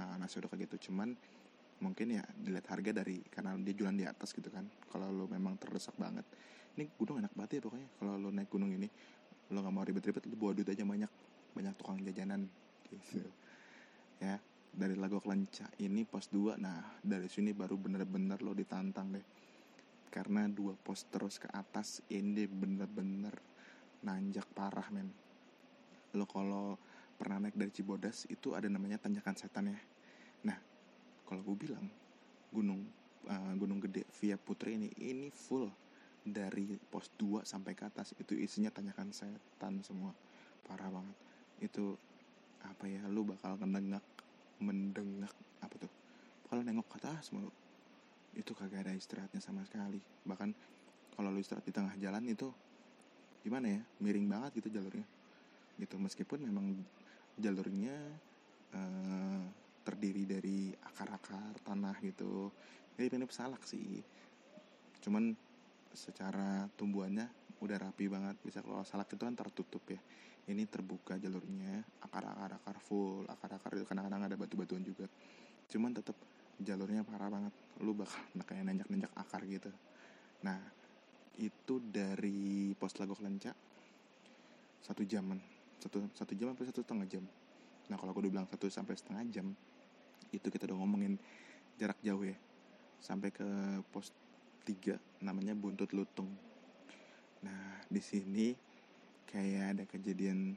uh, 0.00 0.16
nasi 0.16 0.40
uduk 0.40 0.56
kayak 0.56 0.72
gitu. 0.72 0.88
Cuman 0.88 1.12
mungkin 1.84 2.16
ya 2.16 2.24
dilihat 2.40 2.64
harga 2.72 3.04
dari 3.04 3.20
karena 3.28 3.52
dia 3.60 3.76
jualan 3.76 3.94
di 3.94 4.08
atas 4.08 4.32
gitu 4.32 4.48
kan. 4.48 4.64
Kalau 4.88 5.12
lo 5.12 5.28
memang 5.28 5.60
terdesak 5.60 5.94
banget. 6.00 6.24
Ini 6.74 6.90
gunung 6.96 7.20
enak 7.22 7.36
banget 7.36 7.60
ya 7.60 7.68
pokoknya. 7.68 7.88
Kalau 8.00 8.16
lo 8.16 8.32
naik 8.32 8.48
gunung 8.48 8.72
ini 8.72 8.88
lo 9.52 9.60
nggak 9.60 9.74
mau 9.74 9.84
ribet-ribet 9.84 10.24
lo 10.26 10.34
bawa 10.40 10.56
duit 10.56 10.72
aja 10.72 10.82
banyak 10.82 11.12
banyak 11.54 11.74
tukang 11.78 12.02
jajanan 12.02 12.50
gitu. 12.90 13.22
Ya 14.18 14.42
dari 14.74 14.98
Lago 14.98 15.22
Kelenca 15.22 15.70
ini 15.78 16.02
pos 16.02 16.26
2 16.34 16.58
nah 16.58 16.82
dari 16.98 17.30
sini 17.30 17.54
baru 17.54 17.78
bener-bener 17.78 18.42
lo 18.42 18.52
ditantang 18.52 19.14
deh. 19.14 19.26
Karena 20.10 20.46
dua 20.46 20.78
pos 20.78 21.10
terus 21.10 21.42
ke 21.42 21.50
atas 21.50 21.98
ini 22.06 22.46
bener-bener 22.46 23.34
nanjak 24.06 24.46
parah 24.54 24.86
men. 24.94 25.10
Lo 26.14 26.26
kalau 26.26 26.78
pernah 27.18 27.42
naik 27.42 27.58
dari 27.58 27.74
Cibodas 27.74 28.26
itu 28.30 28.54
ada 28.54 28.70
namanya 28.70 28.98
tanjakan 29.02 29.34
setan 29.34 29.74
ya. 29.74 29.80
Nah 30.46 30.58
kalau 31.26 31.42
gue 31.42 31.66
bilang 31.66 31.86
gunung 32.54 32.86
uh, 33.26 33.54
gunung 33.58 33.82
gede 33.82 34.06
via 34.22 34.38
Putri 34.38 34.78
ini 34.78 34.90
ini 35.02 35.34
full 35.34 35.66
dari 36.22 36.78
pos 36.78 37.10
2 37.18 37.42
sampai 37.42 37.74
ke 37.74 37.82
atas. 37.82 38.14
Itu 38.14 38.38
isinya 38.38 38.70
tanjakan 38.70 39.10
setan 39.10 39.82
semua. 39.82 40.14
Parah 40.62 40.94
banget 40.94 41.33
itu 41.62 41.94
apa 42.64 42.88
ya 42.88 43.04
lu 43.12 43.28
bakal 43.28 43.60
mendengar 43.60 44.00
mendengar 44.58 45.30
apa 45.60 45.74
tuh? 45.76 45.92
Kalau 46.48 46.60
nengok 46.64 46.86
ke 46.88 46.96
atas 47.04 47.30
mulu. 47.34 47.50
Itu 48.34 48.56
kagak 48.56 48.88
ada 48.88 48.92
istirahatnya 48.96 49.38
sama 49.38 49.62
sekali. 49.62 50.00
Bahkan 50.26 50.50
kalau 51.14 51.30
lu 51.30 51.38
istirahat 51.38 51.66
di 51.66 51.74
tengah 51.74 51.94
jalan 52.00 52.24
itu 52.26 52.50
gimana 53.44 53.68
ya 53.68 53.80
miring 54.00 54.26
banget 54.26 54.62
gitu 54.62 54.80
jalurnya. 54.80 55.06
Gitu 55.78 55.94
meskipun 55.98 56.46
memang 56.46 56.74
jalurnya 57.38 57.94
uh, 58.74 59.42
terdiri 59.84 60.24
dari 60.24 60.72
akar-akar 60.72 61.54
tanah 61.62 61.98
gitu. 62.02 62.50
Jadi 62.96 63.06
mirip 63.14 63.30
salak 63.34 63.62
sih. 63.66 64.02
Cuman 65.02 65.34
secara 65.94 66.66
tumbuhannya 66.74 67.26
udah 67.62 67.76
rapi 67.78 68.06
banget. 68.10 68.38
Bisa 68.42 68.62
kalau 68.62 68.82
salak 68.86 69.10
itu 69.12 69.22
kan 69.22 69.34
tertutup 69.34 69.82
ya 69.90 70.00
ini 70.44 70.68
terbuka 70.68 71.16
jalurnya 71.16 71.80
akar-akar 72.04 72.60
akar 72.60 72.76
full 72.80 73.24
akar-akar 73.24 73.72
itu 73.80 73.84
kadang-kadang 73.88 74.28
ada 74.28 74.36
batu-batuan 74.36 74.84
juga. 74.84 75.08
Cuman 75.72 75.96
tetap 75.96 76.16
jalurnya 76.60 77.02
parah 77.02 77.32
banget 77.32 77.54
lu 77.80 77.96
bakal 77.96 78.20
kayak 78.44 78.64
nanjak-nanjak 78.68 79.12
akar 79.16 79.42
gitu. 79.48 79.72
Nah 80.44 80.60
itu 81.40 81.80
dari 81.82 82.76
pos 82.76 82.94
Lago 83.00 83.18
Kelenca 83.18 83.50
satu 84.84 85.02
jaman 85.02 85.40
satu 85.80 86.04
satu 86.12 86.32
jam 86.36 86.52
sampai 86.52 86.66
satu 86.68 86.80
setengah 86.84 87.06
jam. 87.08 87.24
Nah 87.88 87.96
kalau 87.96 88.12
aku 88.12 88.20
udah 88.24 88.32
bilang 88.32 88.48
satu 88.48 88.68
sampai 88.68 88.94
setengah 88.96 89.24
jam 89.32 89.46
itu 90.30 90.46
kita 90.48 90.68
udah 90.70 90.78
ngomongin 90.80 91.16
jarak 91.80 91.98
jauh 92.04 92.24
ya. 92.24 92.36
Sampai 93.00 93.32
ke 93.32 93.44
pos 93.92 94.12
3 94.64 95.24
namanya 95.24 95.52
buntut 95.52 95.92
lutung. 95.92 96.28
Nah 97.44 97.84
di 97.88 98.00
sini 98.00 98.56
kayak 99.34 99.64
ada 99.74 99.84
kejadian 99.90 100.54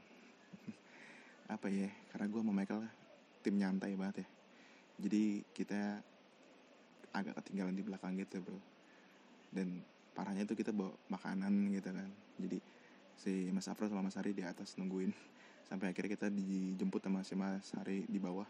apa 1.50 1.66
ya 1.66 1.90
karena 2.14 2.30
gue 2.30 2.40
sama 2.46 2.54
Michael 2.54 2.86
tim 3.42 3.54
nyantai 3.58 3.98
banget 3.98 4.22
ya. 4.22 4.28
Jadi 5.02 5.42
kita 5.50 5.98
agak 7.10 7.42
ketinggalan 7.42 7.74
di 7.74 7.82
belakang 7.82 8.14
gitu 8.14 8.38
bro. 8.38 8.58
Dan 9.50 9.82
parahnya 10.14 10.46
itu 10.46 10.54
kita 10.54 10.70
bawa 10.70 10.94
makanan 11.10 11.74
gitu 11.74 11.90
kan. 11.90 12.10
Jadi 12.38 12.58
si 13.18 13.50
Mas 13.50 13.66
Afro 13.66 13.90
sama 13.90 14.06
Mas 14.06 14.14
Hari 14.14 14.30
di 14.30 14.46
atas 14.46 14.78
nungguin. 14.78 15.10
Sampai 15.68 15.90
akhirnya 15.90 16.14
kita 16.14 16.28
dijemput 16.30 17.02
sama 17.02 17.26
si 17.26 17.34
Mas 17.34 17.74
Hari 17.74 18.06
di 18.06 18.18
bawah. 18.22 18.46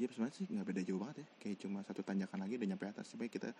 Ya 0.00 0.08
sebenarnya 0.10 0.34
sih 0.34 0.46
nggak 0.50 0.66
beda 0.66 0.82
jauh 0.82 0.98
banget 0.98 1.22
ya. 1.22 1.26
Kayak 1.38 1.56
cuma 1.62 1.78
satu 1.86 2.02
tanjakan 2.02 2.42
lagi 2.42 2.58
udah 2.58 2.68
nyampe 2.74 2.86
atas. 2.90 3.06
Supaya 3.06 3.28
kita 3.30 3.54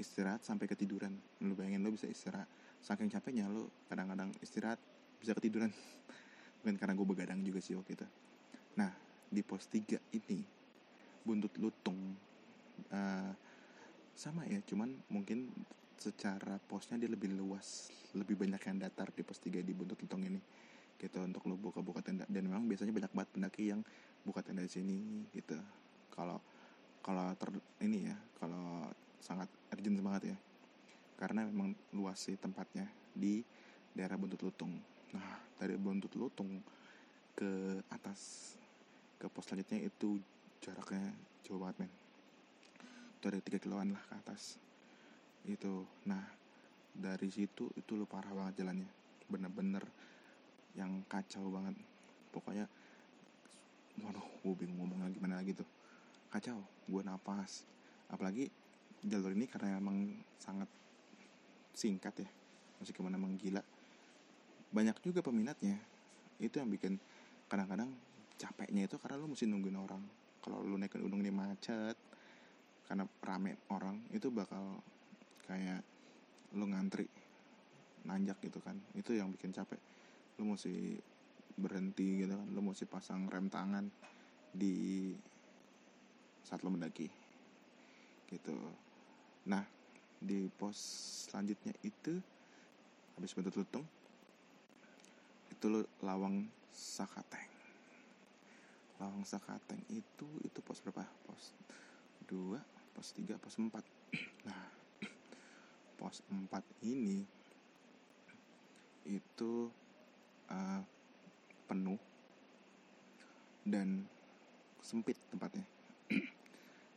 istirahat 0.00 0.42
sampai 0.42 0.66
ketiduran. 0.66 1.14
Lu 1.44 1.54
bayangin 1.54 1.84
lu 1.84 1.94
bisa 1.94 2.10
istirahat. 2.10 2.48
Saking 2.82 3.10
capeknya 3.12 3.50
lu 3.50 3.68
kadang-kadang 3.90 4.30
istirahat 4.40 4.78
bisa 5.18 5.34
ketiduran. 5.34 5.70
Mungkin 6.62 6.76
karena 6.78 6.94
gue 6.94 7.06
begadang 7.06 7.40
juga 7.42 7.58
sih 7.62 7.74
waktu 7.74 7.98
itu. 7.98 8.06
Nah 8.78 8.90
di 9.28 9.42
pos 9.44 9.68
3 9.68 9.98
ini 10.16 10.40
buntut 11.20 11.52
lutung 11.60 12.16
uh, 12.88 13.32
sama 14.16 14.48
ya 14.48 14.58
cuman 14.64 14.88
mungkin 15.12 15.52
secara 16.00 16.56
posnya 16.64 16.96
dia 16.96 17.10
lebih 17.12 17.36
luas 17.36 17.92
lebih 18.16 18.40
banyak 18.40 18.62
yang 18.64 18.78
datar 18.80 19.12
di 19.12 19.20
pos 19.20 19.36
3 19.44 19.60
di 19.60 19.72
buntut 19.76 20.00
lutung 20.00 20.24
ini 20.24 20.40
gitu 20.98 21.22
untuk 21.22 21.46
lo 21.46 21.54
buka-buka 21.54 22.02
tenda. 22.02 22.26
Dan 22.26 22.50
memang 22.50 22.66
biasanya 22.66 22.90
banyak 22.90 23.12
banget 23.14 23.30
pendaki 23.30 23.64
yang 23.70 23.80
buka 24.26 24.42
tenda 24.42 24.66
di 24.66 24.72
sini 24.72 24.98
gitu. 25.30 25.54
Kalau 26.10 26.42
kalau 26.98 27.30
ter 27.38 27.54
ini 27.86 28.10
ya 28.10 28.16
kalau 28.42 28.90
sangat 29.22 29.46
urgent 29.70 30.02
banget 30.02 30.34
ya. 30.34 30.38
Karena 31.18 31.46
memang 31.46 31.74
luas 31.94 32.18
sih 32.18 32.38
tempatnya 32.38 32.86
di 33.14 33.42
daerah 33.94 34.14
buntut 34.14 34.42
lutung 34.42 34.78
nah 35.14 35.40
dari 35.56 35.74
buntut 35.80 36.12
lutung 36.14 36.60
ke 37.38 37.80
atas 37.88 38.52
ke 39.18 39.26
pos 39.26 39.46
selanjutnya 39.46 39.82
itu 39.86 40.18
jaraknya 40.62 41.14
jauh 41.46 41.58
banget 41.58 41.86
men. 41.86 41.92
Itu 43.18 43.26
3 43.30 43.62
kiloan 43.62 43.94
lah 43.94 44.02
ke 44.06 44.14
atas. 44.14 44.58
Itu 45.46 45.86
nah 46.06 46.22
dari 46.94 47.30
situ 47.30 47.70
itu 47.74 47.92
lo 47.94 48.06
parah 48.06 48.30
banget 48.30 48.62
jalannya. 48.62 48.90
Bener-bener 49.26 49.82
yang 50.78 51.02
kacau 51.10 51.50
banget. 51.50 51.74
Pokoknya 52.30 52.66
waduh 53.98 54.22
gue 54.22 54.54
bingung 54.54 54.86
ngomong 54.86 55.06
lagi 55.06 55.18
gimana 55.18 55.42
lagi 55.42 55.54
tuh. 55.54 55.66
Kacau 56.30 56.58
gue 56.62 57.02
napas. 57.02 57.66
Apalagi 58.10 58.46
jalur 59.02 59.34
ini 59.34 59.46
karena 59.50 59.78
emang 59.78 60.14
sangat 60.38 60.70
singkat 61.74 62.14
ya. 62.22 62.30
Meskipun 62.78 63.14
emang 63.14 63.34
gila 63.34 63.62
banyak 64.68 64.96
juga 65.00 65.24
peminatnya. 65.24 65.76
Itu 66.38 66.60
yang 66.60 66.70
bikin 66.70 67.00
kadang-kadang 67.48 67.90
capeknya 68.38 68.86
itu 68.86 68.96
karena 69.00 69.16
lu 69.18 69.32
mesti 69.32 69.44
nungguin 69.48 69.78
orang. 69.78 70.02
Kalau 70.44 70.62
lu 70.62 70.78
naik 70.78 70.94
gunung 70.96 71.20
ini 71.20 71.32
macet 71.32 71.96
karena 72.88 73.04
rame 73.20 73.68
orang 73.68 74.00
itu 74.16 74.32
bakal 74.32 74.80
kayak 75.44 75.84
lu 76.56 76.64
ngantri 76.68 77.08
nanjak 78.06 78.38
gitu 78.40 78.62
kan. 78.62 78.78
Itu 78.94 79.16
yang 79.16 79.34
bikin 79.34 79.52
capek. 79.52 79.80
Lu 80.38 80.54
mesti 80.54 80.96
berhenti 81.58 82.24
gitu 82.24 82.32
kan. 82.38 82.48
Lu 82.54 82.60
mesti 82.62 82.84
pasang 82.86 83.26
rem 83.26 83.50
tangan 83.50 83.84
di 84.54 85.12
saat 86.46 86.62
lu 86.62 86.70
mendaki. 86.72 87.10
Gitu. 88.28 88.56
Nah 89.48 89.64
di 90.18 90.50
pos 90.50 90.78
selanjutnya 91.30 91.74
itu 91.86 92.18
habis 93.14 93.34
bentuk 93.34 93.54
lutung 93.54 93.86
itu 95.58 95.66
lo 95.66 95.82
lawang 96.06 96.46
sakateng. 96.70 97.50
Lawang 99.02 99.26
sakateng 99.26 99.82
itu 99.90 100.30
itu 100.46 100.62
pos 100.62 100.78
berapa? 100.86 101.02
Pos 101.26 101.50
dua 102.30 102.62
pos 102.94 103.10
tiga 103.10 103.34
pos 103.42 103.58
empat. 103.58 103.82
Nah 104.46 104.62
pos 105.98 106.22
empat 106.30 106.62
ini 106.86 107.26
itu 109.10 109.66
uh, 110.46 110.80
penuh 111.66 111.98
dan 113.66 114.06
sempit 114.78 115.18
tempatnya. 115.26 115.66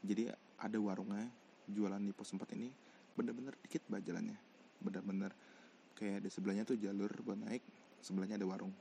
Jadi 0.05 0.29
ada 0.61 0.77
warungnya 0.77 1.25
jualan 1.65 1.97
di 1.97 2.13
pos 2.13 2.29
empat 2.29 2.53
ini 2.53 2.69
bener-bener 3.17 3.57
dikit 3.65 3.89
banget 3.89 4.13
jalannya. 4.13 4.37
Bener-bener 4.85 5.33
kayak 5.97 6.21
di 6.21 6.29
sebelahnya 6.29 6.61
tuh 6.61 6.77
jalur 6.77 7.09
buat 7.25 7.41
naik 7.41 7.80
sebelahnya 8.01 8.35
ada 8.35 8.47
warung. 8.49 8.73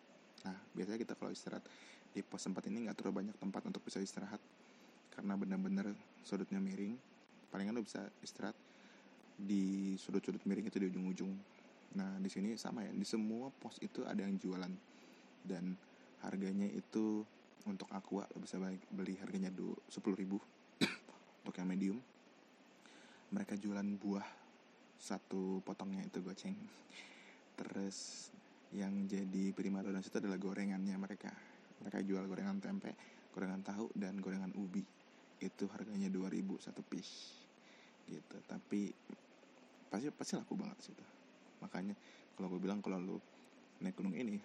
Nah 0.45 0.57
biasanya 0.73 0.99
kita 1.01 1.15
kalau 1.17 1.31
istirahat 1.31 1.65
di 2.11 2.21
pos 2.27 2.43
tempat 2.43 2.67
ini 2.67 2.89
nggak 2.89 2.97
terlalu 2.99 3.25
banyak 3.25 3.37
tempat 3.39 3.63
untuk 3.71 3.85
bisa 3.87 4.03
istirahat 4.03 4.41
karena 5.15 5.37
benar-benar 5.37 5.93
sudutnya 6.25 6.59
miring. 6.59 6.97
Palingan 7.51 7.77
lo 7.77 7.83
bisa 7.83 8.03
istirahat 8.25 8.55
di 9.37 9.95
sudut-sudut 10.01 10.43
miring 10.47 10.67
itu 10.71 10.79
di 10.81 10.87
ujung-ujung. 10.91 11.33
Nah 11.99 12.19
di 12.23 12.31
sini 12.31 12.55
sama 12.55 12.87
ya 12.87 12.93
di 12.95 13.07
semua 13.07 13.51
pos 13.53 13.77
itu 13.85 14.03
ada 14.07 14.25
yang 14.25 14.35
jualan. 14.41 14.73
Dan 15.41 15.73
harganya 16.21 16.69
itu 16.69 17.25
untuk 17.69 17.89
aqua 17.93 18.25
lo 18.33 18.39
bisa 18.41 18.57
beli 18.93 19.17
harganya 19.21 19.53
dulu 19.53 19.77
sepuluh 19.89 20.17
ribu 20.17 20.39
untuk 21.45 21.57
yang 21.59 21.69
medium. 21.69 21.99
Mereka 23.31 23.61
jualan 23.61 23.87
buah 24.01 24.27
satu 25.01 25.65
potongnya 25.65 26.05
itu 26.05 26.21
goceng. 26.21 26.57
Terus 27.57 28.29
yang 28.71 29.07
jadi 29.11 29.51
prima 29.51 29.83
dona 29.83 29.99
itu 29.99 30.15
adalah 30.15 30.39
gorengannya 30.39 30.95
mereka. 30.95 31.31
Mereka 31.83 32.07
jual 32.07 32.25
gorengan 32.29 32.61
tempe 32.63 32.93
gorengan 33.31 33.63
tahu 33.63 33.87
dan 33.95 34.19
gorengan 34.19 34.51
ubi. 34.59 34.83
Itu 35.41 35.71
harganya 35.71 36.11
2000 36.11 36.67
satu 36.71 36.83
piece. 36.87 37.47
Gitu. 38.07 38.37
Tapi 38.47 38.91
pasti 39.91 40.07
pasti 40.15 40.33
laku 40.39 40.55
banget 40.55 40.79
sih 40.87 40.95
makanya 41.59 41.99
kalau 42.39 42.47
gue 42.47 42.63
bilang 42.63 42.79
kalau 42.79 43.03
lu 43.03 43.19
naik 43.83 43.99
gunung 43.99 44.15
ini 44.15 44.39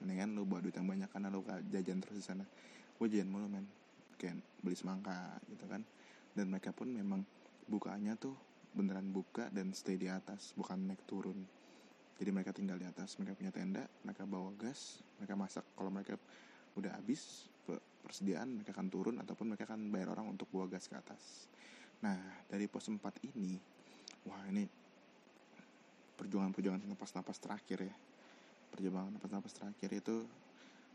mendingan 0.00 0.32
lu 0.32 0.48
bawa 0.48 0.64
duit 0.64 0.72
yang 0.74 0.88
banyak 0.88 1.06
karena 1.12 1.28
lu 1.28 1.44
jajan 1.44 1.98
terus 2.00 2.16
di 2.18 2.24
sana. 2.24 2.44
Gue 2.96 3.06
jajan 3.10 3.28
mulu 3.28 3.46
men. 3.50 3.66
Kayak 4.18 4.42
beli 4.62 4.74
semangka 4.74 5.38
gitu 5.50 5.66
kan. 5.70 5.82
Dan 6.34 6.50
mereka 6.50 6.70
pun 6.74 6.90
memang 6.90 7.22
bukaannya 7.68 8.14
tuh 8.18 8.34
beneran 8.72 9.10
buka 9.10 9.50
dan 9.50 9.74
stay 9.74 9.98
di 9.98 10.06
atas 10.06 10.54
bukan 10.54 10.92
naik 10.92 11.02
turun 11.08 11.57
jadi 12.18 12.30
mereka 12.34 12.50
tinggal 12.50 12.74
di 12.76 12.86
atas 12.86 13.14
mereka 13.22 13.38
punya 13.38 13.54
tenda 13.54 13.86
mereka 14.02 14.26
bawa 14.26 14.50
gas 14.58 14.98
mereka 15.22 15.38
masak. 15.38 15.64
Kalau 15.78 15.90
mereka 15.94 16.18
udah 16.74 16.98
habis 16.98 17.46
persediaan 18.02 18.58
mereka 18.58 18.74
akan 18.74 18.88
turun 18.90 19.16
ataupun 19.22 19.54
mereka 19.54 19.70
akan 19.70 19.90
bayar 19.94 20.18
orang 20.18 20.34
untuk 20.34 20.50
bawa 20.50 20.66
gas 20.66 20.90
ke 20.90 20.98
atas. 20.98 21.46
Nah 22.02 22.18
dari 22.50 22.66
pos 22.66 22.90
4 22.90 22.98
ini 23.30 23.54
wah 24.26 24.42
ini 24.50 24.66
perjuangan-perjuangan 26.18 26.82
napas-napas 26.90 27.38
terakhir 27.38 27.86
ya. 27.86 27.94
Perjuangan 28.74 29.14
napas-napas 29.14 29.54
terakhir 29.54 29.90
itu 29.94 30.26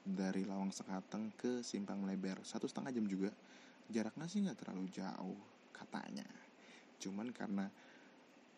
dari 0.04 0.44
Lawang 0.44 0.76
Sekateng 0.76 1.32
ke 1.40 1.64
Simpang 1.64 2.04
Lebar 2.04 2.44
satu 2.44 2.68
setengah 2.68 2.92
jam 2.92 3.08
juga. 3.08 3.32
Jaraknya 3.88 4.28
sih 4.28 4.44
nggak 4.44 4.60
terlalu 4.60 4.92
jauh 4.92 5.40
katanya. 5.72 6.28
Cuman 7.00 7.32
karena 7.32 7.72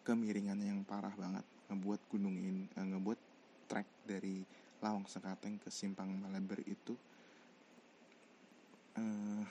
kemiringannya 0.02 0.74
yang 0.74 0.82
parah 0.82 1.14
banget 1.14 1.46
ngebuat 1.70 2.02
gunung 2.12 2.38
ini 2.38 2.70
eh, 2.74 2.86
ngebuat 2.86 3.20
trek 3.66 3.88
dari 4.06 4.46
Lawang 4.84 5.10
Sekateng 5.10 5.58
ke 5.58 5.74
Simpang 5.74 6.14
Maleber 6.14 6.62
itu 6.68 6.94
uh, 9.00 9.44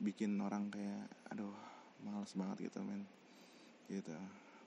bikin 0.00 0.36
orang 0.42 0.68
kayak 0.68 1.08
aduh 1.32 1.54
males 2.04 2.32
banget 2.36 2.68
gitu 2.70 2.84
men. 2.84 3.02
Gitu. 3.88 4.12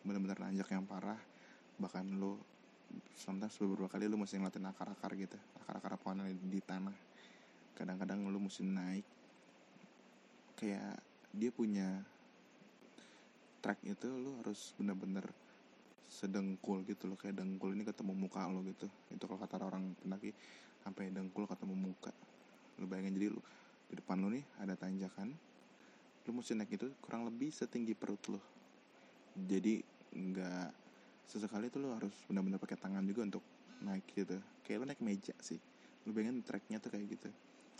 Bener-bener 0.01 0.37
nanjak 0.41 0.73
yang 0.73 0.85
parah. 0.89 1.19
Bahkan 1.77 2.17
lo 2.17 2.41
sometimes 3.13 3.53
beberapa 3.61 3.91
kali 3.91 4.09
lo 4.09 4.17
mesti 4.17 4.41
ngeliatin 4.41 4.65
akar-akar 4.65 5.13
gitu. 5.13 5.37
Akar-akar 5.61 6.01
pohon 6.01 6.25
di 6.25 6.59
tanah. 6.63 6.95
Kadang-kadang 7.77 8.25
lo 8.25 8.41
mesti 8.41 8.65
naik. 8.65 9.05
Kayak 10.57 10.97
dia 11.29 11.53
punya 11.53 12.01
track 13.61 13.85
itu 13.85 14.09
lo 14.09 14.41
harus 14.41 14.73
bener-bener 14.79 15.29
sedengkul 16.07 16.87
gitu 16.87 17.11
loh 17.11 17.19
kayak 17.19 17.35
dengkul 17.37 17.75
ini 17.75 17.83
ketemu 17.83 18.15
muka 18.15 18.47
lo 18.47 18.63
gitu. 18.63 18.87
Itu 19.11 19.27
kalau 19.27 19.39
kata 19.39 19.63
orang 19.63 19.91
pendaki 19.99 20.31
sampai 20.83 21.11
dengkul 21.11 21.45
ketemu 21.45 21.75
muka. 21.75 22.11
Lu 22.79 22.87
bayangin 22.87 23.15
jadi 23.19 23.27
lu 23.35 23.41
di 23.87 23.95
depan 23.95 24.19
lu 24.19 24.27
nih 24.35 24.43
ada 24.59 24.75
tanjakan 24.75 25.31
lu 26.27 26.35
mesti 26.35 26.59
naik 26.59 26.75
itu 26.75 26.91
kurang 26.99 27.23
lebih 27.23 27.55
setinggi 27.55 27.95
perut 27.95 28.19
lu. 28.27 28.39
Jadi 29.47 29.79
nggak 30.11 30.69
sesekali 31.23 31.71
tuh 31.71 31.79
lu 31.83 31.95
harus 31.95 32.11
benar-benar 32.27 32.59
pakai 32.59 32.75
tangan 32.75 33.03
juga 33.07 33.23
untuk 33.23 33.43
naik 33.79 34.03
gitu. 34.11 34.35
Kayak 34.67 34.77
lu 34.83 34.85
naik 34.91 35.01
meja 35.03 35.35
sih. 35.39 35.59
Lu 36.03 36.11
bayangin 36.11 36.43
treknya 36.43 36.83
tuh 36.83 36.91
kayak 36.91 37.15
gitu. 37.15 37.31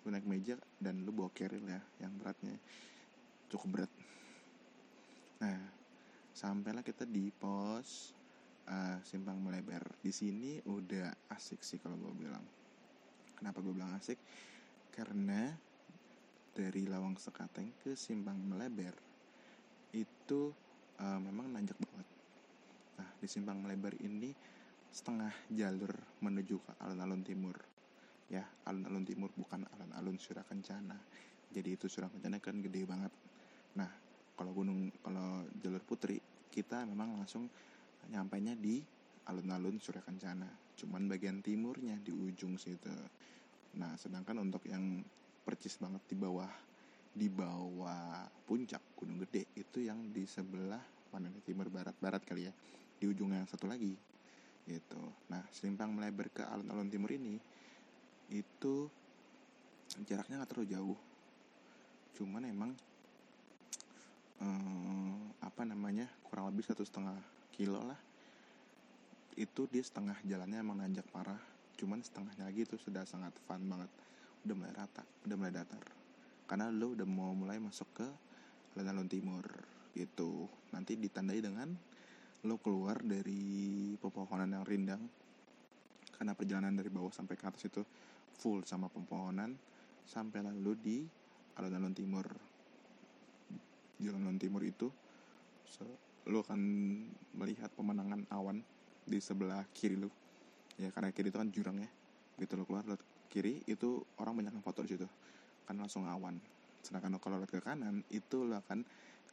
Lu 0.07 0.15
naik 0.15 0.23
meja 0.23 0.55
dan 0.79 1.03
lu 1.03 1.11
bawa 1.11 1.27
keril 1.35 1.63
ya 1.67 1.83
yang 1.99 2.15
beratnya 2.15 2.55
cukup 3.51 3.67
berat. 3.83 3.91
Nah 5.43 5.59
sampailah 6.31 6.87
kita 6.87 7.03
di 7.03 7.27
pos 7.35 8.16
uh, 8.67 8.97
simpang 9.03 9.39
melebar 9.39 9.83
di 10.03 10.11
sini 10.11 10.59
udah 10.67 11.31
asik 11.33 11.63
sih 11.63 11.79
kalau 11.79 11.95
gue 11.97 12.27
bilang 12.27 12.43
kenapa 13.37 13.63
gue 13.63 13.73
bilang 13.73 13.95
asik 13.95 14.19
karena 14.91 15.53
dari 16.57 16.89
Lawang 16.89 17.13
Sekateng 17.21 17.69
ke 17.85 17.93
Simpang 17.93 18.41
Melebar 18.41 18.97
itu 19.93 20.49
uh, 20.97 21.19
memang 21.21 21.53
nanjak 21.53 21.77
banget. 21.77 22.07
Nah 22.97 23.09
di 23.21 23.27
Simpang 23.29 23.61
Melebar 23.61 23.93
ini 24.01 24.33
setengah 24.89 25.29
jalur 25.53 25.93
menuju 26.25 26.57
ke 26.57 26.71
alun-alun 26.81 27.21
timur. 27.21 27.61
Ya 28.33 28.41
alun-alun 28.65 29.05
timur 29.05 29.29
bukan 29.37 29.69
alun-alun 29.69 30.17
Surakencana. 30.17 30.97
Jadi 31.53 31.77
itu 31.77 31.85
Surakencana 31.85 32.41
kan 32.41 32.57
gede 32.57 32.89
banget. 32.89 33.13
Nah 33.77 33.93
kalau 34.33 34.49
gunung 34.57 34.89
kalau 35.05 35.45
jalur 35.61 35.85
putri 35.85 36.17
kita 36.49 36.89
memang 36.89 37.21
langsung 37.21 37.45
nyampainya 38.11 38.55
di 38.55 38.79
alun-alun 39.27 39.77
Surakencana. 39.79 40.47
Cuman 40.79 41.11
bagian 41.11 41.43
timurnya 41.43 41.99
di 41.99 42.15
ujung 42.15 42.55
situ. 42.55 42.91
Nah, 43.77 43.93
sedangkan 43.99 44.39
untuk 44.41 44.63
yang 44.65 45.03
percis 45.43 45.79
banget 45.79 46.03
di 46.07 46.15
bawah 46.15 46.51
di 47.17 47.27
bawah 47.33 48.29
puncak 48.45 48.93
Gunung 48.93 49.17
Gede 49.25 49.49
itu 49.57 49.81
yang 49.81 50.13
di 50.13 50.29
sebelah 50.29 50.81
mana 51.09 51.33
nih 51.33 51.41
timur 51.49 51.65
barat 51.71 51.97
barat 51.97 52.21
kali 52.21 52.45
ya 52.45 52.53
di 52.99 53.09
ujung 53.09 53.33
yang 53.33 53.49
satu 53.49 53.65
lagi 53.65 53.95
gitu. 54.67 55.01
Nah, 55.31 55.41
selimpang 55.49 55.89
melebar 55.95 56.27
ke 56.29 56.43
alun-alun 56.43 56.91
timur 56.91 57.09
ini 57.09 57.39
itu 58.29 58.91
jaraknya 60.03 60.43
nggak 60.43 60.51
terlalu 60.51 60.69
jauh. 60.75 60.99
Cuman 62.19 62.43
emang 62.43 62.71
eh, 64.43 65.17
apa 65.41 65.63
namanya 65.63 66.05
kurang 66.27 66.51
lebih 66.51 66.67
satu 66.67 66.83
setengah 66.83 67.36
kilo 67.57 67.81
lah. 67.81 67.97
Itu 69.33 69.65
dia 69.67 69.81
setengah 69.81 70.15
jalannya 70.21 70.61
emang 70.61 70.77
nanjak 70.77 71.09
parah. 71.09 71.41
Cuman 71.77 72.05
setengahnya 72.05 72.45
lagi 72.45 72.69
itu 72.69 72.77
sudah 72.77 73.01
sangat 73.09 73.33
fun 73.49 73.65
banget. 73.65 73.89
Udah 74.45 74.55
mulai 74.55 74.73
rata 74.77 75.03
udah 75.25 75.35
mulai 75.35 75.51
datar. 75.51 75.83
Karena 76.47 76.71
lo 76.71 76.95
udah 76.95 77.03
mau 77.03 77.35
mulai 77.35 77.59
masuk 77.59 77.89
ke 77.97 78.07
alun-alun 78.77 79.09
timur 79.09 79.43
gitu. 79.97 80.47
Nanti 80.71 80.95
ditandai 80.95 81.41
dengan 81.41 81.73
lo 82.45 82.55
keluar 82.61 83.01
dari 83.01 83.91
pepohonan 83.99 84.53
yang 84.53 84.63
rindang. 84.63 85.03
Karena 86.15 86.33
perjalanan 86.33 86.77
dari 86.77 86.87
bawah 86.87 87.11
sampai 87.11 87.35
ke 87.35 87.45
atas 87.45 87.67
itu 87.67 87.81
full 88.37 88.63
sama 88.63 88.87
pepohonan 88.87 89.57
sampai 90.07 90.45
lalu 90.45 90.73
di 90.79 90.97
alun-alun 91.59 91.93
timur. 91.93 92.25
Di 93.99 94.07
alun-alun 94.07 94.39
timur 94.39 94.63
itu 94.63 94.87
lo 96.27 96.43
akan 96.43 96.59
melihat 97.39 97.71
pemandangan 97.73 98.27
awan 98.35 98.59
di 99.07 99.19
sebelah 99.23 99.63
kiri 99.71 99.95
lo 99.95 100.11
ya 100.75 100.91
karena 100.91 101.09
kiri 101.15 101.31
itu 101.31 101.37
kan 101.39 101.49
jurang 101.49 101.77
ya. 101.79 101.89
Begitu 102.37 102.53
lo 102.59 102.63
keluar 102.67 102.85
lihat 102.85 103.01
kiri 103.31 103.63
itu 103.65 104.03
orang 104.21 104.43
banyak 104.43 104.53
yang 104.53 104.65
foto 104.65 104.83
di 104.85 104.93
situ. 104.93 105.07
Kan 105.65 105.79
langsung 105.79 106.05
awan. 106.05 106.37
Sedangkan 106.83 107.17
kalau 107.17 107.41
lihat 107.41 107.51
ke 107.51 107.63
kanan 107.63 108.03
itu 108.13 108.45
lo 108.45 108.59
akan 108.59 108.83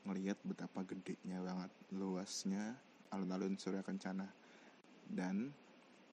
ngelihat 0.04 0.36
betapa 0.44 0.84
gedenya 0.84 1.40
banget 1.40 1.70
luasnya 1.96 2.76
alun-alun 3.12 3.58
Surya 3.60 3.84
Kencana. 3.84 4.26
Dan 5.04 5.52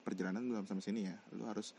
perjalanan 0.03 0.43
belum 0.43 0.65
sampai 0.65 0.83
sini 0.83 1.01
ya 1.05 1.15
lo 1.37 1.45
harus 1.47 1.77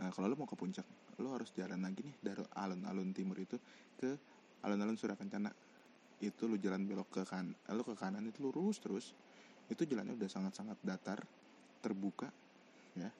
uh, 0.00 0.10
kalau 0.16 0.32
lo 0.32 0.34
mau 0.34 0.48
ke 0.48 0.56
puncak 0.56 0.84
lo 1.20 1.36
harus 1.36 1.52
jalan 1.52 1.82
lagi 1.84 2.00
nih 2.00 2.16
dari 2.24 2.42
alun-alun 2.56 3.12
timur 3.12 3.36
itu 3.36 3.60
ke 4.00 4.16
alun-alun 4.64 4.96
Surya 4.96 5.14
Kencana 5.14 5.52
itu 6.18 6.50
lo 6.50 6.58
jalan 6.58 6.82
belok 6.82 7.08
ke 7.14 7.22
kan 7.22 7.46
lo 7.70 7.82
ke 7.86 7.94
kanan 7.94 8.26
itu 8.26 8.42
lurus 8.42 8.82
terus. 8.82 9.14
Itu 9.68 9.86
jalannya 9.86 10.18
udah 10.18 10.30
sangat-sangat 10.30 10.78
datar 10.82 11.22
terbuka 11.78 12.26
ya. 12.98 13.10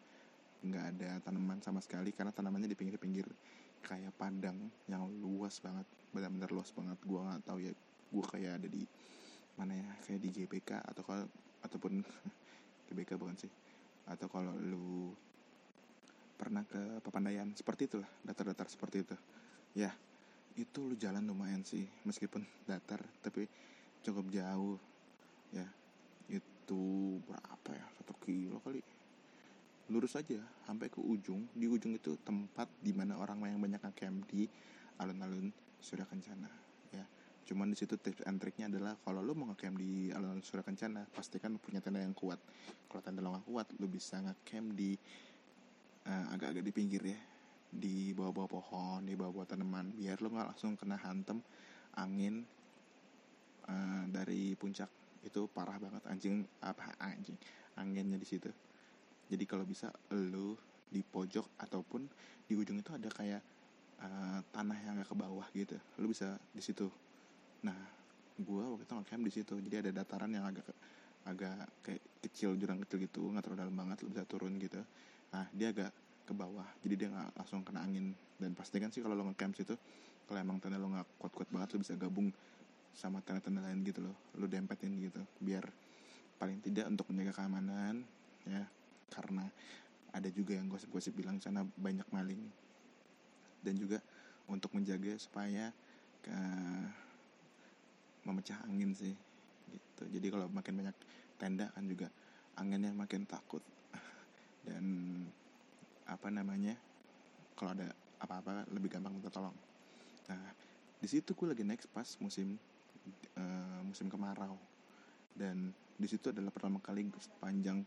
Nggak 0.66 0.84
ada 0.96 1.11
tanaman 1.22 1.62
sama 1.62 1.78
sekali 1.78 2.11
karena 2.11 2.34
tanamannya 2.34 2.66
di 2.66 2.74
pinggir-pinggir 2.74 3.26
kayak 3.87 4.11
padang 4.18 4.58
yang 4.90 5.06
luas 5.22 5.62
banget 5.62 5.87
benar-benar 6.11 6.50
luas 6.50 6.74
banget. 6.74 6.98
Gue 7.06 7.20
nggak 7.22 7.42
tahu 7.46 7.58
ya 7.62 7.72
gue 8.08 8.24
kayak 8.24 8.52
ada 8.64 8.68
di 8.68 8.82
mana 9.54 9.74
ya 9.78 9.88
kayak 10.06 10.20
di 10.22 10.28
GBK 10.34 10.70
atau 10.82 11.02
kalau 11.06 11.26
ataupun 11.62 12.02
GBK 12.90 13.14
bukan 13.14 13.38
sih. 13.38 13.52
Atau 14.11 14.26
kalau 14.26 14.56
lu 14.58 15.14
pernah 16.34 16.62
ke 16.66 17.02
Papandayan 17.02 17.54
seperti 17.54 17.87
itulah 17.87 18.11
datar-datar 18.26 18.66
seperti 18.66 19.06
itu. 19.06 19.16
Ya 19.78 19.94
itu 20.59 20.79
lu 20.83 20.99
jalan 20.99 21.23
lumayan 21.23 21.62
sih 21.62 21.87
meskipun 22.03 22.42
datar 22.66 22.99
tapi 23.23 23.47
cukup 24.03 24.27
jauh 24.35 24.77
ya. 25.55 25.66
Itu 26.27 27.16
berapa 27.25 27.71
ya? 27.79 27.87
Satu 27.97 28.12
kilo 28.27 28.59
kali. 28.66 28.83
Lurus 29.88 30.18
aja 30.18 30.42
sampai 30.66 30.90
ke 30.90 30.99
ujung. 31.01 31.47
Di 31.55 31.71
ujung 31.71 31.94
itu 31.94 32.18
tempat 32.21 32.68
di 32.83 32.90
mana 32.90 33.16
orang 33.16 33.40
yang 33.47 33.62
banyak 33.62 33.81
ngecamp 33.81 34.27
di 34.29 34.44
alun-alun 34.99 35.49
Surya 35.79 36.05
Kencana 36.05 36.51
ya. 36.90 37.07
Cuman 37.47 37.73
di 37.73 37.79
situ 37.79 37.94
tips 37.97 38.27
and 38.27 38.42
triknya 38.42 38.68
adalah 38.68 38.99
kalau 39.01 39.23
lo 39.23 39.33
mau 39.33 39.49
ngecamp 39.55 39.79
di 39.79 40.11
alun-alun 40.11 40.42
Surya 40.42 40.66
Kencana 40.66 41.07
pastikan 41.14 41.55
punya 41.57 41.79
tenda 41.79 42.03
yang 42.03 42.12
kuat. 42.12 42.42
Kalau 42.90 43.01
tenda 43.01 43.23
lo 43.23 43.33
gak 43.38 43.47
kuat 43.47 43.66
lo 43.79 43.87
bisa 43.87 44.18
ngecamp 44.21 44.75
di 44.75 44.99
uh, 46.05 46.35
agak-agak 46.35 46.66
di 46.66 46.73
pinggir 46.75 47.03
ya 47.07 47.38
di 47.68 48.16
bawah-bawah 48.16 48.48
pohon 48.48 49.04
di 49.04 49.12
bawah-bawah 49.12 49.44
tanaman 49.44 49.92
biar 49.92 50.24
lo 50.24 50.33
nggak 50.33 50.57
langsung 50.57 50.72
kena 50.74 50.96
hantem 50.96 51.38
angin 51.98 52.46
uh, 53.68 54.04
dari 54.09 54.57
puncak. 54.57 54.88
Itu 55.20 55.50
parah 55.50 55.76
banget 55.76 56.02
anjing 56.09 56.46
apa 56.64 56.96
anjing 57.02 57.37
anginnya 57.76 58.16
di 58.16 58.26
situ. 58.26 58.48
Jadi 59.28 59.44
kalau 59.44 59.68
bisa 59.68 59.92
lo 60.14 60.57
di 60.88 61.04
pojok 61.04 61.61
ataupun 61.61 62.09
di 62.48 62.57
ujung 62.57 62.81
itu 62.81 62.90
ada 62.96 63.12
kayak 63.12 63.42
uh, 64.00 64.40
tanah 64.48 64.78
yang 64.88 64.92
agak 64.96 65.09
ke 65.12 65.16
bawah 65.18 65.46
gitu. 65.52 65.76
Lo 66.00 66.09
bisa 66.09 66.40
di 66.54 66.62
situ. 66.64 66.88
Nah 67.66 67.76
gue 68.38 68.62
waktu 68.64 68.87
itu 68.88 68.94
ngecamp 68.96 69.22
di 69.26 69.33
situ. 69.35 69.54
Jadi 69.61 69.74
ada 69.85 69.90
dataran 70.00 70.33
yang 70.33 70.48
agak 70.48 70.64
agak 71.28 71.68
kayak 71.85 72.02
kecil 72.24 72.57
jurang 72.57 72.81
kecil 72.81 73.04
gitu 73.04 73.20
nggak 73.28 73.44
terlalu 73.44 73.61
dalam 73.61 73.74
banget 73.76 74.00
lo 74.00 74.09
bisa 74.09 74.24
turun 74.24 74.57
gitu. 74.57 74.81
Nah 75.35 75.44
dia 75.52 75.68
agak 75.76 75.92
ke 76.28 76.36
bawah. 76.36 76.68
Jadi 76.84 76.94
dia 77.00 77.08
nggak 77.08 77.40
langsung 77.40 77.64
kena 77.64 77.80
angin. 77.80 78.12
Dan 78.36 78.52
pastikan 78.52 78.92
sih 78.92 79.00
kalau 79.00 79.16
lo 79.16 79.24
ngecamp 79.32 79.56
situ 79.56 79.72
kalau 80.28 80.44
emang 80.44 80.60
tenda 80.60 80.76
lo 80.76 80.92
nggak 80.92 81.08
kuat-kuat 81.16 81.48
banget 81.48 81.68
lo 81.72 81.78
bisa 81.80 81.96
gabung 81.96 82.28
sama 82.92 83.24
tenda-tenda 83.24 83.64
lain 83.64 83.80
gitu 83.80 84.04
loh. 84.04 84.12
Lo 84.36 84.44
dempetin 84.44 84.92
gitu 85.00 85.24
biar 85.40 85.64
paling 86.36 86.60
tidak 86.60 86.84
untuk 86.92 87.08
menjaga 87.08 87.40
keamanan 87.40 88.04
ya. 88.44 88.68
Karena 89.08 89.48
ada 90.12 90.28
juga 90.28 90.52
yang 90.60 90.68
gosip-gosip 90.68 91.16
bilang 91.16 91.40
sana 91.40 91.64
banyak 91.64 92.04
maling. 92.12 92.44
Dan 93.64 93.80
juga 93.80 94.04
untuk 94.44 94.76
menjaga 94.76 95.16
supaya 95.16 95.72
ke 96.20 96.36
memecah 98.28 98.60
angin 98.68 98.92
sih 98.92 99.16
gitu. 99.72 100.04
Jadi 100.12 100.26
kalau 100.28 100.46
makin 100.52 100.74
banyak 100.84 100.96
tenda 101.40 101.72
kan 101.72 101.84
juga 101.88 102.12
anginnya 102.60 102.92
makin 102.92 103.24
takut. 103.24 103.64
Dan 104.68 104.84
apa 106.09 106.33
namanya 106.33 106.75
kalau 107.53 107.77
ada 107.77 107.92
apa-apa 108.18 108.66
lebih 108.73 108.90
gampang 108.97 109.14
minta 109.14 109.31
tolong. 109.31 109.55
Nah 110.33 110.42
di 110.99 111.07
situ 111.07 111.37
gue 111.37 111.47
lagi 111.55 111.62
next 111.62 111.87
pas 111.92 112.09
musim 112.18 112.59
uh, 113.37 113.81
musim 113.87 114.11
kemarau. 114.11 114.59
Dan 115.37 115.71
di 115.94 116.07
situ 116.11 116.35
adalah 116.35 116.51
pertama 116.51 116.83
kali 116.83 117.07
sepanjang 117.14 117.87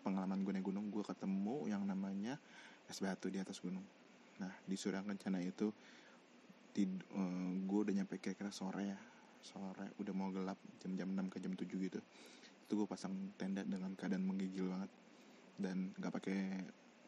pengalaman 0.00 0.42
gue 0.42 0.52
naik 0.56 0.66
gunung 0.66 0.88
gue 0.88 1.04
ketemu 1.04 1.68
yang 1.68 1.84
namanya 1.84 2.40
es 2.88 2.98
batu 2.98 3.30
di 3.30 3.38
atas 3.38 3.62
gunung. 3.62 3.84
Nah 4.42 4.50
di 4.66 4.74
Surya 4.74 5.04
Kencana 5.04 5.38
itu 5.44 5.70
di, 6.70 6.86
uh, 7.14 7.52
gue 7.66 7.80
udah 7.86 7.94
nyampe 7.94 8.18
kira-kira 8.18 8.50
sore 8.50 8.94
ya 8.94 8.98
sore 9.40 9.96
udah 9.96 10.12
mau 10.12 10.28
gelap 10.30 10.58
jam-jam 10.84 11.08
6 11.12 11.32
ke 11.32 11.38
jam 11.40 11.52
7 11.54 11.66
gitu. 11.66 12.00
Itu 12.66 12.72
gue 12.78 12.86
pasang 12.86 13.12
tenda 13.34 13.66
dengan 13.66 13.94
keadaan 13.94 14.24
menggigil 14.24 14.68
banget. 14.70 14.90
Dan 15.60 15.92
gak 16.00 16.12
pakai 16.16 16.40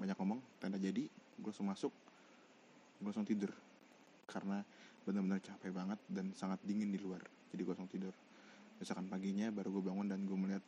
banyak 0.03 0.19
ngomong 0.19 0.43
tenda 0.59 0.83
jadi 0.83 1.07
gue 1.07 1.47
langsung 1.47 1.71
masuk 1.71 1.95
gue 2.99 3.07
langsung 3.07 3.27
tidur. 3.27 3.55
Karena 4.27 4.59
benar-benar 5.03 5.43
capek 5.43 5.71
banget 5.71 5.99
dan 6.11 6.31
sangat 6.35 6.59
dingin 6.67 6.91
di 6.91 6.99
luar 6.99 7.23
jadi 7.55 7.63
gue 7.63 7.73
langsung 7.75 7.91
tidur. 7.91 8.15
Misalkan 8.83 9.07
paginya 9.07 9.55
baru 9.55 9.79
gue 9.79 9.85
bangun 9.87 10.11
dan 10.11 10.27
gue 10.27 10.35
melihat 10.35 10.65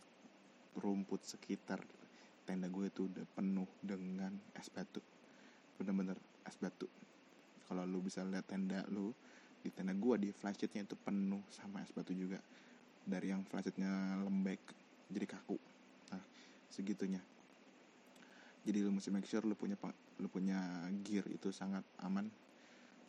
rumput 0.78 1.26
sekitar 1.26 1.82
tenda 2.46 2.70
gue 2.70 2.86
itu 2.86 3.10
udah 3.10 3.26
penuh 3.34 3.66
dengan 3.82 4.30
es 4.54 4.70
batu. 4.70 5.02
Bener-bener 5.80 6.14
es 6.46 6.54
batu. 6.62 6.86
Kalau 7.66 7.82
lu 7.88 8.04
bisa 8.04 8.22
lihat 8.22 8.46
tenda 8.46 8.86
lu 8.86 9.10
di 9.64 9.72
tenda 9.72 9.96
gue 9.96 10.14
di 10.20 10.28
flashlightnya 10.30 10.84
itu 10.84 10.94
penuh 10.94 11.42
sama 11.50 11.82
es 11.82 11.90
batu 11.90 12.14
juga. 12.14 12.38
Dari 13.02 13.34
yang 13.34 13.42
flashlightnya 13.48 14.22
lembek 14.22 14.60
jadi 15.10 15.26
kaku. 15.26 15.56
Nah 16.12 16.22
segitunya 16.68 17.33
jadi 18.64 18.80
lu 18.80 18.90
mesti 18.96 19.12
make 19.12 19.28
sure 19.28 19.44
lu 19.44 19.52
punya 19.52 19.76
lu 20.16 20.28
punya 20.32 20.88
gear 21.04 21.28
itu 21.28 21.52
sangat 21.52 21.84
aman. 22.00 22.24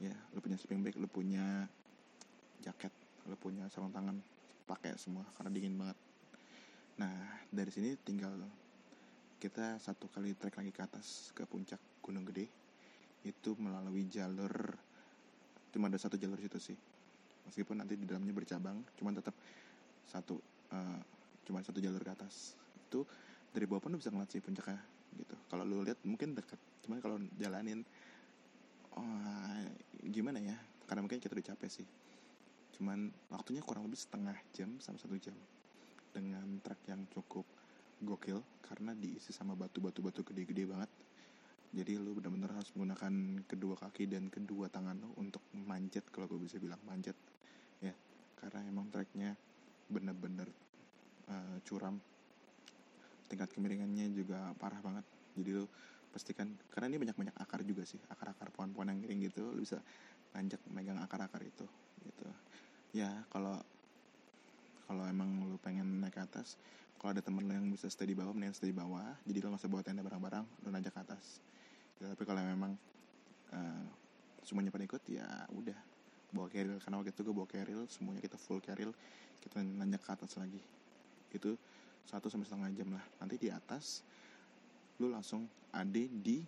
Ya 0.04 0.12
lu 0.36 0.44
punya 0.44 0.60
sleeping 0.60 0.84
bag 0.84 1.00
lu 1.00 1.08
punya 1.08 1.63
jaket 2.60 2.91
lu 3.26 3.39
punya 3.39 3.65
sarung 3.72 3.96
tangan 3.96 4.20
pakai 4.68 5.00
semua 5.00 5.24
karena 5.39 5.50
dingin 5.56 5.80
banget. 5.80 5.98
Nah 7.00 7.15
dari 7.48 7.72
sini 7.72 7.96
tinggal 8.04 8.36
kita 9.39 9.80
satu 9.80 10.12
kali 10.12 10.36
trek 10.36 10.60
lagi 10.60 10.76
ke 10.76 10.82
atas 10.84 11.32
ke 11.32 11.48
puncak 11.48 11.80
Gunung 12.04 12.28
Gede. 12.28 12.52
Itu 13.24 13.56
melalui 13.56 14.12
jalur 14.12 14.52
cuma 15.72 15.88
ada 15.88 15.96
satu 15.96 16.20
jalur 16.20 16.36
situ 16.36 16.60
sih. 16.60 16.78
Meskipun 17.48 17.80
nanti 17.80 17.96
di 17.96 18.04
dalamnya 18.04 18.36
bercabang 18.36 18.84
cuman 19.00 19.24
tetap 19.24 19.36
satu 20.12 20.36
uh, 20.76 21.00
cuma 21.48 21.63
satu 21.63 21.80
jalur 21.80 22.04
ke 22.04 22.12
atas. 22.12 22.60
Itu 22.91 23.08
dari 23.56 23.63
bawah 23.63 23.88
pun 23.88 23.96
lu 23.96 24.04
bisa 24.04 24.12
ngeliat 24.12 24.36
sih 24.36 24.44
puncaknya 24.44 24.94
gitu. 25.17 25.36
Kalau 25.49 25.63
lu 25.63 25.82
lihat 25.82 25.99
mungkin 26.04 26.36
dekat 26.36 26.60
cuman 26.86 26.97
kalau 27.01 27.17
jalanin 27.39 27.82
oh, 28.95 29.63
gimana 30.06 30.38
ya? 30.39 30.56
Karena 30.86 31.01
mungkin 31.01 31.17
kita 31.17 31.34
udah 31.34 31.47
capek 31.56 31.69
sih. 31.71 31.88
Cuman 32.78 33.10
waktunya 33.32 33.63
kurang 33.63 33.88
lebih 33.88 33.97
setengah 33.97 34.36
jam 34.51 34.78
sama 34.84 34.99
satu 34.99 35.15
jam 35.17 35.36
dengan 36.12 36.45
trek 36.63 36.80
yang 36.88 37.04
cukup 37.12 37.43
gokil 38.04 38.43
karena 38.63 38.91
diisi 38.95 39.32
sama 39.32 39.56
batu-batu 39.56 40.04
batu 40.04 40.21
gede-gede 40.21 40.67
banget. 40.67 40.91
Jadi 41.75 41.99
lu 41.99 42.15
benar-benar 42.15 42.56
harus 42.56 42.71
menggunakan 42.75 43.43
kedua 43.51 43.75
kaki 43.75 44.08
dan 44.08 44.32
kedua 44.32 44.71
tangan 44.71 44.95
lo 44.95 45.12
untuk 45.19 45.43
manjat 45.51 46.08
kalau 46.08 46.32
gue 46.32 46.39
bisa 46.39 46.56
bilang 46.56 46.80
manjat 46.88 47.19
ya 47.84 47.91
karena 48.39 48.63
emang 48.63 48.88
treknya 48.88 49.36
bener-bener 49.91 50.47
uh, 51.28 51.60
curam 51.67 51.99
tingkat 53.28 53.50
kemiringannya 53.54 54.12
juga 54.14 54.54
parah 54.58 54.80
banget. 54.82 55.06
Jadi 55.36 55.50
lu 55.52 55.66
pastikan 56.16 56.48
karena 56.72 56.96
ini 56.96 56.98
banyak-banyak 57.04 57.36
akar 57.36 57.60
juga 57.68 57.84
sih 57.84 58.00
akar-akar 58.08 58.48
pohon-pohon 58.56 58.88
yang 58.88 59.04
miring 59.04 59.28
gitu 59.28 59.52
lu 59.52 59.60
bisa 59.60 59.84
nanjak 60.32 60.64
megang 60.72 60.96
akar-akar 61.04 61.44
itu 61.44 61.68
gitu. 62.08 62.28
Ya 62.96 63.12
kalau 63.28 63.60
kalau 64.88 65.04
emang 65.04 65.28
lu 65.52 65.60
pengen 65.60 66.00
naik 66.00 66.16
ke 66.16 66.24
atas 66.24 66.56
kalau 66.96 67.12
ada 67.12 67.20
temen 67.20 67.44
lo 67.44 67.52
yang 67.52 67.68
bisa 67.68 67.92
stay 67.92 68.08
di 68.08 68.16
bawah 68.16 68.32
mending 68.32 68.56
stay 68.56 68.72
di 68.72 68.78
bawah. 68.78 69.04
Jadi 69.28 69.38
lo 69.44 69.52
gak 69.52 69.68
usah 69.68 69.72
bawa 69.72 69.84
tenda 69.84 70.02
barang-barang 70.08 70.46
lo 70.64 70.68
najak 70.72 70.96
ke 70.96 71.02
atas. 71.04 71.44
Ya, 72.00 72.12
tapi 72.12 72.24
kalau 72.24 72.40
memang 72.44 72.80
uh, 73.52 73.86
semuanya 74.48 74.72
pada 74.72 74.88
ikut 74.88 75.04
ya 75.12 75.28
udah. 75.52 75.80
Bawa 76.32 76.48
carrier 76.52 76.80
karena 76.80 76.96
waktu 77.00 77.12
itu 77.12 77.22
gue 77.28 77.36
bawa 77.36 77.48
carrier 77.48 77.84
semuanya 77.92 78.20
kita 78.24 78.36
full 78.40 78.60
carrier 78.64 78.92
kita 79.44 79.60
nanjak 79.60 80.00
ke 80.00 80.12
atas 80.16 80.40
lagi. 80.40 80.64
Itu 81.36 81.60
satu 82.06 82.30
sampai 82.30 82.48
setengah 82.48 82.70
jam 82.74 82.89
lah. 82.94 83.06
Nanti 83.22 83.36
di 83.41 83.50
atas 83.50 84.06
lu 85.02 85.12
langsung 85.12 85.46
ada 85.76 86.00
di 86.00 86.39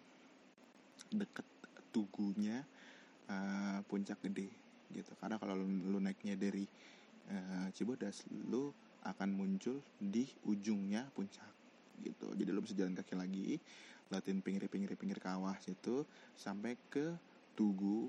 deket 1.11 1.45
tugunya 1.91 2.63
uh, 3.27 3.79
puncak 3.85 4.21
gede 4.23 4.47
gitu. 4.93 5.11
Karena 5.19 5.35
kalau 5.41 5.57
lu, 5.57 5.67
lu 5.67 5.99
naiknya 5.99 6.39
dari 6.39 6.63
uh, 7.31 7.67
Cibodas 7.75 8.23
lu 8.47 8.71
akan 9.03 9.29
muncul 9.33 9.79
di 9.99 10.27
ujungnya 10.47 11.07
puncak 11.11 11.47
gitu. 12.03 12.31
Jadi 12.37 12.49
lo 12.53 12.61
bisa 12.61 12.75
jalan 12.77 12.93
kaki 12.95 13.15
lagi 13.17 13.57
latin 14.07 14.39
pinggir-pinggir 14.39 14.95
pinggir 14.95 15.19
kawah 15.19 15.55
situ 15.59 16.07
sampai 16.31 16.79
ke 16.87 17.11
tugu 17.57 18.07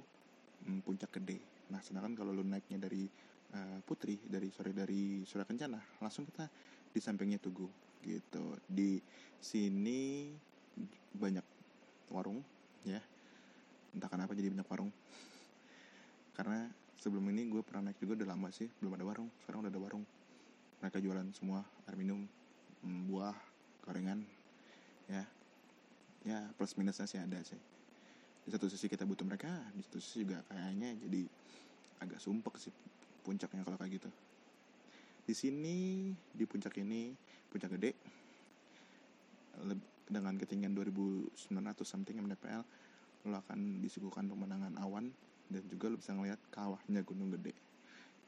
hmm, 0.67 0.85
puncak 0.87 1.11
gede. 1.19 1.43
Nah 1.73 1.83
sedangkan 1.83 2.15
kalau 2.15 2.31
lo 2.31 2.45
naiknya 2.47 2.79
dari 2.79 3.09
uh, 3.55 3.79
Putri 3.83 4.19
dari 4.23 4.49
sore 4.53 4.71
dari 4.71 5.25
Kencana 5.25 5.81
langsung 6.03 6.29
kita 6.29 6.47
di 6.93 7.01
sampingnya 7.01 7.39
tugu 7.41 7.69
gitu. 8.03 8.57
Di 8.67 9.01
sini 9.39 10.33
banyak 11.15 11.45
warung 12.13 12.41
ya. 12.87 13.01
Entah 13.95 14.09
kenapa 14.11 14.37
jadi 14.37 14.53
banyak 14.53 14.69
warung. 14.69 14.93
Karena 16.37 16.71
sebelum 16.99 17.27
ini 17.35 17.51
gue 17.51 17.63
pernah 17.63 17.91
naik 17.91 17.99
juga 17.99 18.23
udah 18.23 18.29
lama 18.35 18.49
sih 18.55 18.69
belum 18.79 18.95
ada 18.95 19.05
warung. 19.07 19.29
Sekarang 19.43 19.67
udah 19.67 19.73
ada 19.73 19.81
warung. 19.83 20.05
Mereka 20.79 21.03
jualan 21.03 21.27
semua 21.35 21.67
air 21.91 21.97
minum 21.99 22.23
mm, 22.85 23.01
buah 23.11 23.35
gorengan 23.83 24.23
ya. 25.11 25.25
Ya 26.27 26.39
plus 26.55 26.75
minusnya 26.79 27.07
sih 27.09 27.19
ada 27.19 27.39
sih. 27.43 27.59
Di 28.47 28.55
satu 28.55 28.71
sisi 28.71 28.89
kita 28.89 29.05
butuh 29.05 29.27
mereka 29.29 29.51
di 29.75 29.83
satu 29.85 29.99
sisi 30.01 30.25
juga 30.25 30.41
kayaknya 30.49 30.97
jadi 31.05 31.23
agak 31.99 32.23
sumpek 32.23 32.55
sih 32.57 32.75
puncaknya 33.27 33.67
kalau 33.67 33.77
kayak 33.77 34.01
gitu 34.01 34.11
di 35.29 35.37
sini 35.37 36.09
di 36.33 36.49
puncak 36.49 36.81
ini 36.81 37.13
puncak 37.53 37.77
gede. 37.77 37.93
Dengan 40.09 40.41
ketinggian 40.41 40.73
2900 40.73 41.37
something 41.85 42.17
mdpl 42.17 42.65
lo 43.29 43.37
akan 43.45 43.85
disuguhkan 43.85 44.25
pemandangan 44.25 44.81
awan 44.81 45.13
dan 45.53 45.61
juga 45.69 45.93
lo 45.93 46.01
bisa 46.01 46.17
ngeliat 46.17 46.41
kawahnya 46.49 47.05
gunung 47.05 47.29
gede. 47.37 47.53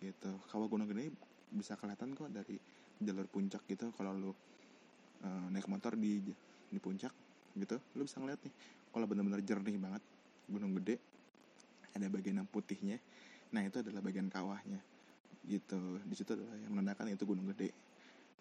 Gitu. 0.05 0.29
Kawah 0.53 0.69
gunung 0.69 0.93
gede 0.93 1.09
bisa 1.49 1.73
kelihatan 1.81 2.13
kok 2.13 2.29
dari 2.29 2.61
jalur 3.01 3.25
puncak 3.33 3.65
gitu. 3.65 3.89
Kalau 3.97 4.13
lo 4.13 4.37
uh, 5.25 5.49
naik 5.49 5.73
motor 5.73 5.97
di 5.97 6.21
di 6.69 6.79
puncak 6.79 7.17
gitu 7.57 7.81
lo 7.97 8.07
bisa 8.07 8.23
ngeliat 8.23 8.39
nih 8.47 8.55
kalau 8.95 9.11
benar-benar 9.11 9.43
jernih 9.43 9.75
banget 9.75 9.99
gunung 10.47 10.71
gede 10.79 11.01
ada 11.97 12.07
bagian 12.13 12.45
yang 12.45 12.49
putihnya. 12.53 13.01
Nah 13.57 13.65
itu 13.65 13.81
adalah 13.81 14.05
bagian 14.05 14.29
kawahnya 14.29 15.00
gitu. 15.47 16.01
Di 16.05 16.15
situ 16.17 16.37
adalah 16.37 16.57
yang 16.61 16.73
menandakan 16.73 17.13
itu 17.13 17.25
gunung 17.25 17.49
gede. 17.55 17.71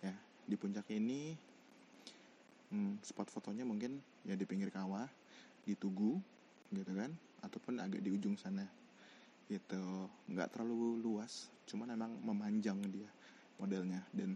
Ya 0.03 0.13
di 0.49 0.55
puncak 0.57 0.87
ini 0.89 1.37
hmm, 2.73 3.03
spot 3.05 3.29
fotonya 3.29 3.63
mungkin 3.63 4.01
ya 4.25 4.33
di 4.33 4.45
pinggir 4.47 4.73
kawah 4.73 5.07
di 5.63 5.75
tugu 5.77 6.17
gitu 6.73 6.91
kan? 6.95 7.11
Ataupun 7.45 7.79
agak 7.79 8.03
di 8.03 8.09
ujung 8.11 8.35
sana 8.35 8.65
gitu. 9.47 10.09
Nggak 10.29 10.55
terlalu 10.57 10.99
luas 10.99 11.47
cuman 11.69 11.93
emang 11.93 12.11
memanjang 12.23 12.81
dia 12.89 13.09
modelnya. 13.61 14.03
Dan 14.11 14.35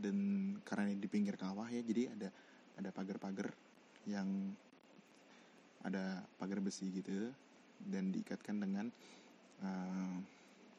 dan 0.00 0.16
karena 0.64 0.90
ini 0.90 0.96
di 0.96 1.08
pinggir 1.12 1.36
kawah 1.36 1.68
ya 1.68 1.84
jadi 1.84 2.08
ada 2.16 2.28
ada 2.80 2.88
pagar-pagar 2.88 3.52
yang 4.08 4.56
ada 5.84 6.24
pagar 6.40 6.60
besi 6.60 6.88
gitu 6.92 7.32
dan 7.84 8.12
diikatkan 8.12 8.56
dengan 8.60 8.88
uh, 9.64 10.16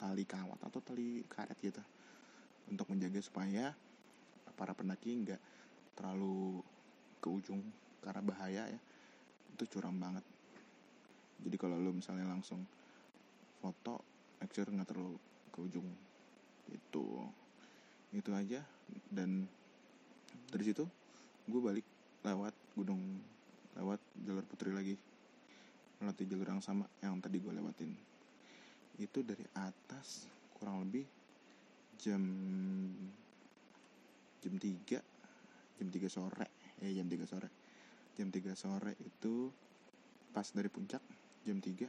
tali 0.02 0.26
kawat 0.26 0.58
atau 0.66 0.82
tali 0.82 1.22
karet 1.30 1.54
gitu. 1.62 1.78
Untuk 2.66 2.90
menjaga 2.90 3.22
supaya 3.22 3.70
para 4.58 4.74
pendaki 4.74 5.14
nggak 5.22 5.42
terlalu 5.94 6.66
ke 7.22 7.30
ujung 7.30 7.62
karena 8.02 8.22
bahaya 8.26 8.64
ya. 8.66 8.80
Itu 9.54 9.78
curam 9.78 9.94
banget. 10.02 10.26
Jadi 11.46 11.56
kalau 11.62 11.78
lo 11.78 11.94
misalnya 11.94 12.26
langsung 12.26 12.66
foto 13.62 14.02
make 14.42 14.58
nggak 14.58 14.90
terlalu 14.90 15.22
ke 15.54 15.60
ujung. 15.62 15.86
Itu. 16.74 17.06
Itu 18.10 18.34
aja. 18.34 18.66
Dan 19.06 19.46
dari 20.50 20.64
situ 20.66 20.90
gue 21.46 21.62
balik 21.62 21.86
lewat 22.26 22.54
gunung 22.74 23.22
lewat 23.78 24.02
jalur 24.26 24.46
putri 24.50 24.74
lagi. 24.74 24.96
Melewati 26.02 26.26
jalur 26.26 26.48
yang 26.50 26.64
sama 26.66 26.90
yang 27.06 27.22
tadi 27.22 27.38
gue 27.38 27.54
lewatin 27.54 27.94
itu 29.00 29.24
dari 29.24 29.46
atas 29.56 30.28
kurang 30.58 30.84
lebih 30.88 31.06
jam 32.02 32.22
jam 34.42 34.54
3 34.58 34.98
jam 35.78 35.88
3 35.88 36.10
sore. 36.10 36.48
Eh 36.82 36.92
jam 36.98 37.06
3 37.06 37.30
sore. 37.30 37.50
Jam 38.18 38.28
3 38.34 38.58
sore 38.58 38.94
itu 39.00 39.54
pas 40.34 40.48
dari 40.50 40.70
puncak 40.70 41.02
jam 41.46 41.58
3 41.62 41.86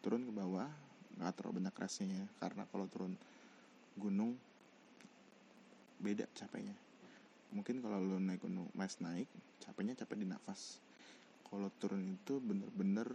turun 0.00 0.24
ke 0.24 0.32
bawah. 0.32 0.68
Nggak 1.20 1.32
terlalu 1.36 1.60
banyak 1.60 1.76
rasnya 1.76 2.24
karena 2.40 2.64
kalau 2.72 2.88
turun 2.88 3.12
gunung 4.00 4.36
beda 6.00 6.24
capeknya. 6.32 6.74
Mungkin 7.52 7.84
kalau 7.84 8.00
lo 8.00 8.16
naik 8.16 8.40
gunung 8.40 8.66
mas 8.72 8.96
naik 9.04 9.28
capeknya 9.60 9.92
capek 9.92 10.24
di 10.24 10.26
nafas. 10.26 10.80
Kalau 11.44 11.68
turun 11.76 12.16
itu 12.16 12.40
bener-bener 12.40 13.12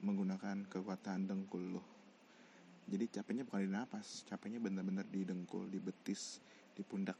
menggunakan 0.00 0.66
kekuatan 0.68 1.28
dengkul 1.28 1.76
lo 1.78 2.00
jadi 2.90 3.06
capeknya 3.06 3.46
bukan 3.46 3.62
di 3.62 3.70
nafas 3.70 4.26
capeknya 4.26 4.58
bener-bener 4.58 5.06
di 5.06 5.22
dengkul 5.22 5.70
di 5.70 5.78
betis 5.78 6.42
di 6.74 6.82
pundak. 6.82 7.14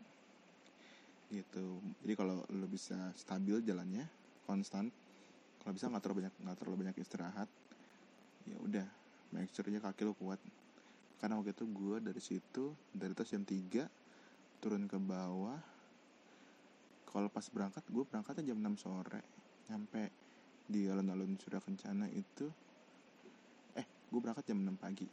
Gitu. 1.31 1.79
Jadi 2.03 2.15
kalau 2.19 2.43
lo 2.43 2.67
bisa 2.67 3.15
stabil 3.15 3.63
jalannya 3.63 4.03
konstan 4.51 4.91
kalau 5.63 5.71
bisa 5.71 5.87
nggak 5.87 6.03
terlalu 6.03 6.27
banyak 6.27 6.35
nggak 6.43 6.57
terlalu 6.59 6.77
banyak 6.83 6.97
istirahat 6.99 7.49
ya 8.51 8.57
udah 8.59 8.87
make 9.31 9.55
kaki 9.55 10.03
lo 10.03 10.19
kuat. 10.19 10.43
Karena 11.23 11.39
waktu 11.39 11.55
itu 11.55 11.71
gue 11.71 11.97
dari 12.03 12.19
situ 12.19 12.75
dari 12.91 13.15
atas 13.15 13.31
jam 13.31 13.47
3 13.47 14.59
turun 14.59 14.91
ke 14.91 14.99
bawah. 14.99 15.61
Kalau 17.07 17.29
pas 17.31 17.47
berangkat 17.47 17.87
gue 17.87 18.03
berangkatnya 18.03 18.51
jam 18.51 18.59
6 18.59 18.83
sore. 18.83 19.23
Nyampe 19.71 20.03
di 20.67 20.91
alun-alun 20.91 21.39
Surya 21.39 21.63
Kencana 21.63 22.11
itu 22.11 22.51
gue 24.11 24.21
berangkat 24.21 24.51
jam 24.51 24.59
6 24.59 24.75
pagi. 24.77 25.07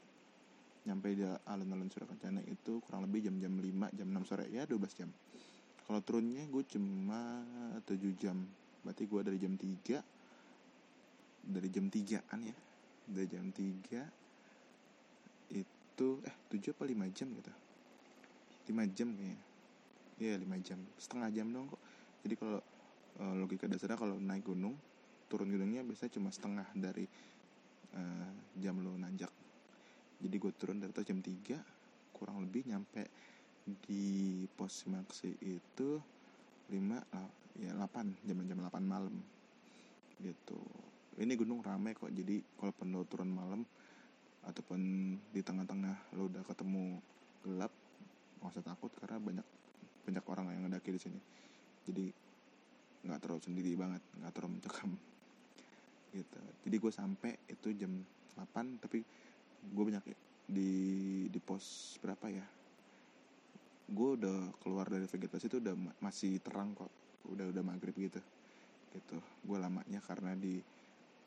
Nyampe 0.89 1.13
di 1.13 1.23
alun-alun 1.23 1.89
Surya 1.91 2.09
Kencana 2.09 2.41
itu 2.47 2.81
kurang 2.81 3.05
lebih 3.05 3.29
jam-jam 3.29 3.53
5 3.53 3.93
jam 3.93 4.07
6 4.09 4.29
sore. 4.29 4.45
Ya 4.49 4.65
12 4.65 4.97
jam. 4.97 5.09
Kalau 5.87 6.01
turunnya 6.03 6.43
gue 6.49 6.63
cuma 6.67 7.45
7 7.85 8.17
jam. 8.17 8.37
Berarti 8.81 9.03
gue 9.05 9.21
dari 9.21 9.37
jam 9.37 9.53
3 9.55 10.01
dari 11.47 11.69
jam 11.69 11.85
3 11.87 12.33
an 12.33 12.39
ya. 12.41 12.57
Dari 13.07 13.27
jam 13.29 13.45
3 13.53 15.53
itu 15.53 16.07
eh 16.25 16.35
7 16.49 16.75
apa 16.75 16.83
5 16.83 17.15
jam 17.15 17.27
gitu. 17.31 17.51
5 18.73 18.95
jam 18.97 19.07
kayaknya. 19.13 19.39
Iya 20.17 20.33
5 20.41 20.65
jam. 20.65 20.79
Setengah 20.97 21.29
jam 21.31 21.47
dong 21.53 21.69
kok. 21.69 21.79
Jadi 22.25 22.35
kalau 22.35 22.59
uh, 23.21 23.33
logika 23.37 23.69
dasarnya 23.69 23.99
kalau 23.99 24.17
naik 24.17 24.47
gunung 24.47 24.73
turun 25.27 25.51
gunungnya 25.51 25.83
biasanya 25.83 26.11
cuma 26.15 26.29
setengah 26.31 26.67
dari 26.73 27.05
uh, 27.97 28.29
jam 28.61 28.77
lo 28.79 28.93
nanjak. 28.95 29.29
Jadi 30.17 30.35
gue 30.37 30.51
turun 30.57 30.81
dari 30.81 30.93
jam 31.05 31.21
3 31.21 32.13
kurang 32.13 32.41
lebih 32.41 32.65
nyampe 32.65 33.05
di 33.67 34.45
pos 34.57 34.87
maksi 34.89 35.37
itu 35.43 36.01
5 36.71 37.61
ya 37.61 37.71
8 37.73 38.25
jam-jam 38.25 38.57
8 38.61 38.81
malam. 38.85 39.13
Gitu. 40.17 40.59
Ini 41.17 41.33
gunung 41.33 41.65
ramai 41.65 41.97
kok 41.97 42.13
jadi 42.13 42.41
kalau 42.57 42.73
lo 42.93 43.05
turun 43.05 43.29
malam 43.29 43.61
ataupun 44.45 44.79
di 45.33 45.41
tengah-tengah 45.43 46.15
lo 46.15 46.29
udah 46.29 46.41
ketemu 46.45 47.01
gelap 47.43 47.73
nggak 48.37 48.53
usah 48.53 48.65
takut 48.65 48.93
karena 49.01 49.17
banyak 49.17 49.47
banyak 50.07 50.25
orang 50.29 50.45
yang 50.53 50.61
ngedaki 50.69 50.93
di 50.93 51.01
sini. 51.01 51.19
Jadi 51.89 52.05
nggak 53.05 53.19
terlalu 53.21 53.41
sendiri 53.43 53.71
banget 53.77 54.01
nggak 54.19 54.31
terlalu 54.33 54.51
mencekam 54.57 54.91
gitu. 56.17 56.39
Jadi 56.65 56.75
gue 56.81 56.91
sampai 56.91 57.31
itu 57.49 57.67
jam 57.77 57.91
8 58.37 58.81
tapi 58.81 59.01
gue 59.67 59.83
banyak 59.83 60.03
di 60.47 60.71
di 61.29 61.39
pos 61.41 61.97
berapa 62.01 62.25
ya? 62.31 62.45
Gue 63.87 64.19
udah 64.19 64.51
keluar 64.59 64.89
dari 64.89 65.07
vegetasi 65.07 65.47
itu 65.47 65.57
udah 65.61 65.75
masih 66.01 66.41
terang 66.43 66.75
kok. 66.75 66.91
Udah 67.29 67.47
udah 67.53 67.63
maghrib 67.63 67.95
gitu. 67.95 68.19
Gitu. 68.91 69.17
Gue 69.45 69.57
lamanya 69.61 70.01
karena 70.03 70.33
di 70.35 70.59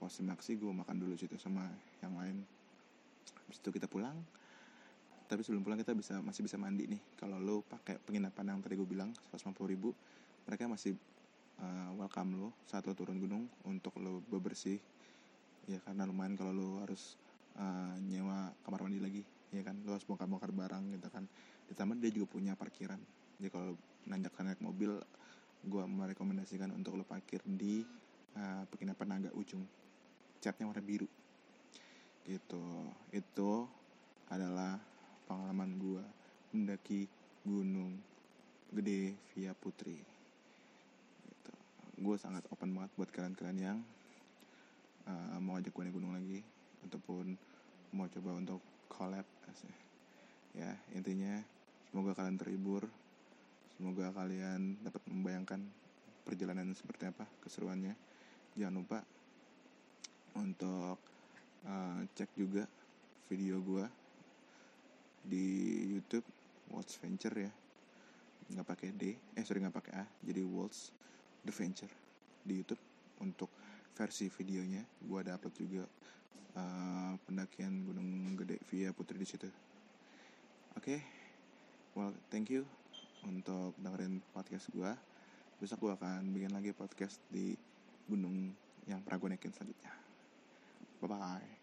pos 0.01 0.21
maksi 0.25 0.57
gue 0.57 0.73
makan 0.73 0.97
dulu 0.97 1.15
situ 1.17 1.37
sama 1.37 1.65
yang 2.05 2.17
lain. 2.17 2.43
Habis 3.47 3.59
itu 3.63 3.71
kita 3.71 3.87
pulang. 3.89 4.17
Tapi 5.31 5.47
sebelum 5.47 5.63
pulang 5.63 5.79
kita 5.79 5.95
bisa 5.95 6.19
masih 6.19 6.43
bisa 6.43 6.59
mandi 6.59 6.91
nih. 6.91 7.01
Kalau 7.15 7.39
lo 7.39 7.63
pakai 7.63 8.03
penginapan 8.03 8.57
yang 8.57 8.59
tadi 8.61 8.75
gue 8.75 8.89
bilang 8.89 9.15
150 9.31 9.57
ribu 9.71 9.95
mereka 10.49 10.67
masih 10.67 10.99
uh, 11.61 11.91
welcome 11.97 12.37
lo 12.37 12.49
saat 12.65 12.85
lo 12.89 12.97
turun 12.97 13.21
gunung 13.21 13.45
untuk 13.69 13.97
lo 14.01 14.25
bebersih. 14.27 14.81
Ya 15.69 15.79
karena 15.85 16.09
lumayan 16.09 16.35
kalau 16.35 16.53
lo 16.57 16.69
harus 16.83 17.21
uh, 17.61 17.95
nyewa 18.03 18.51
kamar 18.65 18.81
mandi 18.89 18.99
lagi 18.99 19.23
ya 19.53 19.63
kan? 19.63 19.77
Lo 19.85 19.95
harus 19.95 20.07
bongkar-bongkar 20.09 20.51
barang 20.51 20.85
gitu 20.97 21.09
kan. 21.13 21.25
Ditambah 21.69 21.97
dia 22.01 22.11
juga 22.11 22.27
punya 22.33 22.53
parkiran. 22.57 22.99
Jadi 23.39 23.49
kalau 23.53 23.77
nanjak 24.09 24.35
naik 24.41 24.61
mobil 24.65 24.97
gue 25.61 25.83
merekomendasikan 25.85 26.73
untuk 26.73 26.97
lo 26.97 27.05
parkir 27.05 27.45
di 27.45 27.85
uh, 28.37 28.65
penginapan 28.73 29.21
agak 29.21 29.35
ujung. 29.37 29.63
Catnya 30.41 30.67
warna 30.67 30.81
biru. 30.81 31.09
Gitu. 32.25 32.65
Itu 33.13 33.69
adalah 34.33 34.81
pengalaman 35.29 35.77
gue 35.77 36.05
mendaki 36.57 37.07
gunung 37.45 38.01
gede 38.71 39.15
via 39.35 39.53
putri. 39.55 40.20
Gue 42.01 42.17
sangat 42.17 42.43
open 42.49 42.73
banget 42.73 42.91
buat 42.97 43.11
kalian-kalian 43.13 43.59
yang 43.61 43.79
uh, 45.05 45.37
mau 45.39 45.61
ajak 45.61 45.71
gue 45.71 45.83
naik 45.85 45.95
gunung 45.95 46.17
lagi 46.17 46.41
ataupun 46.89 47.37
mau 47.93 48.09
coba 48.09 48.31
untuk 48.41 48.61
collab 48.89 49.27
ya 50.51 50.75
intinya 50.99 51.39
semoga 51.93 52.11
kalian 52.19 52.35
terhibur 52.35 52.91
semoga 53.79 54.11
kalian 54.11 54.83
dapat 54.83 54.99
membayangkan 55.07 55.63
perjalanan 56.31 56.71
seperti 56.77 57.11
apa 57.11 57.27
keseruannya. 57.43 57.97
Jangan 58.55 58.75
lupa 58.77 58.99
untuk 60.39 60.99
uh, 61.67 62.01
cek 62.15 62.31
juga 62.39 62.69
video 63.27 63.59
gue 63.59 63.87
di 65.27 65.47
YouTube 65.97 66.23
Waltz 66.71 67.01
Venture 67.03 67.35
ya. 67.35 67.53
Nggak 68.51 68.67
pakai 68.67 68.89
D 68.95 69.17
eh 69.35 69.43
sorry 69.43 69.63
nggak 69.63 69.75
pakai 69.75 69.93
A 69.97 70.05
jadi 70.23 70.43
Waltz 70.47 70.95
The 71.45 71.53
Venture 71.53 71.93
di 72.45 72.61
YouTube 72.61 72.83
untuk 73.21 73.51
versi 73.95 74.33
videonya. 74.33 74.83
Gue 75.05 75.21
ada 75.21 75.37
upload 75.37 75.55
juga 75.61 75.85
uh, 76.57 77.15
pendakian 77.29 77.85
Gunung 77.85 78.37
Gede 78.41 78.57
via 78.71 78.91
Putri 78.97 79.21
di 79.21 79.29
situ. 79.29 79.47
Oke 79.47 80.97
okay. 80.97 81.01
well 81.99 82.15
thank 82.31 82.49
you 82.49 82.65
untuk 83.27 83.77
dengerin 83.77 84.25
podcast 84.33 84.71
gue 84.73 84.89
besok 85.61 85.85
gue 85.85 85.93
akan 85.93 86.33
bikin 86.33 86.57
lagi 86.57 86.73
podcast 86.73 87.21
di 87.29 87.53
gunung 88.09 88.57
yang 88.89 89.05
pernah 89.05 89.37
naikin 89.37 89.53
selanjutnya. 89.53 89.93
Bye 91.05 91.09
bye 91.11 91.60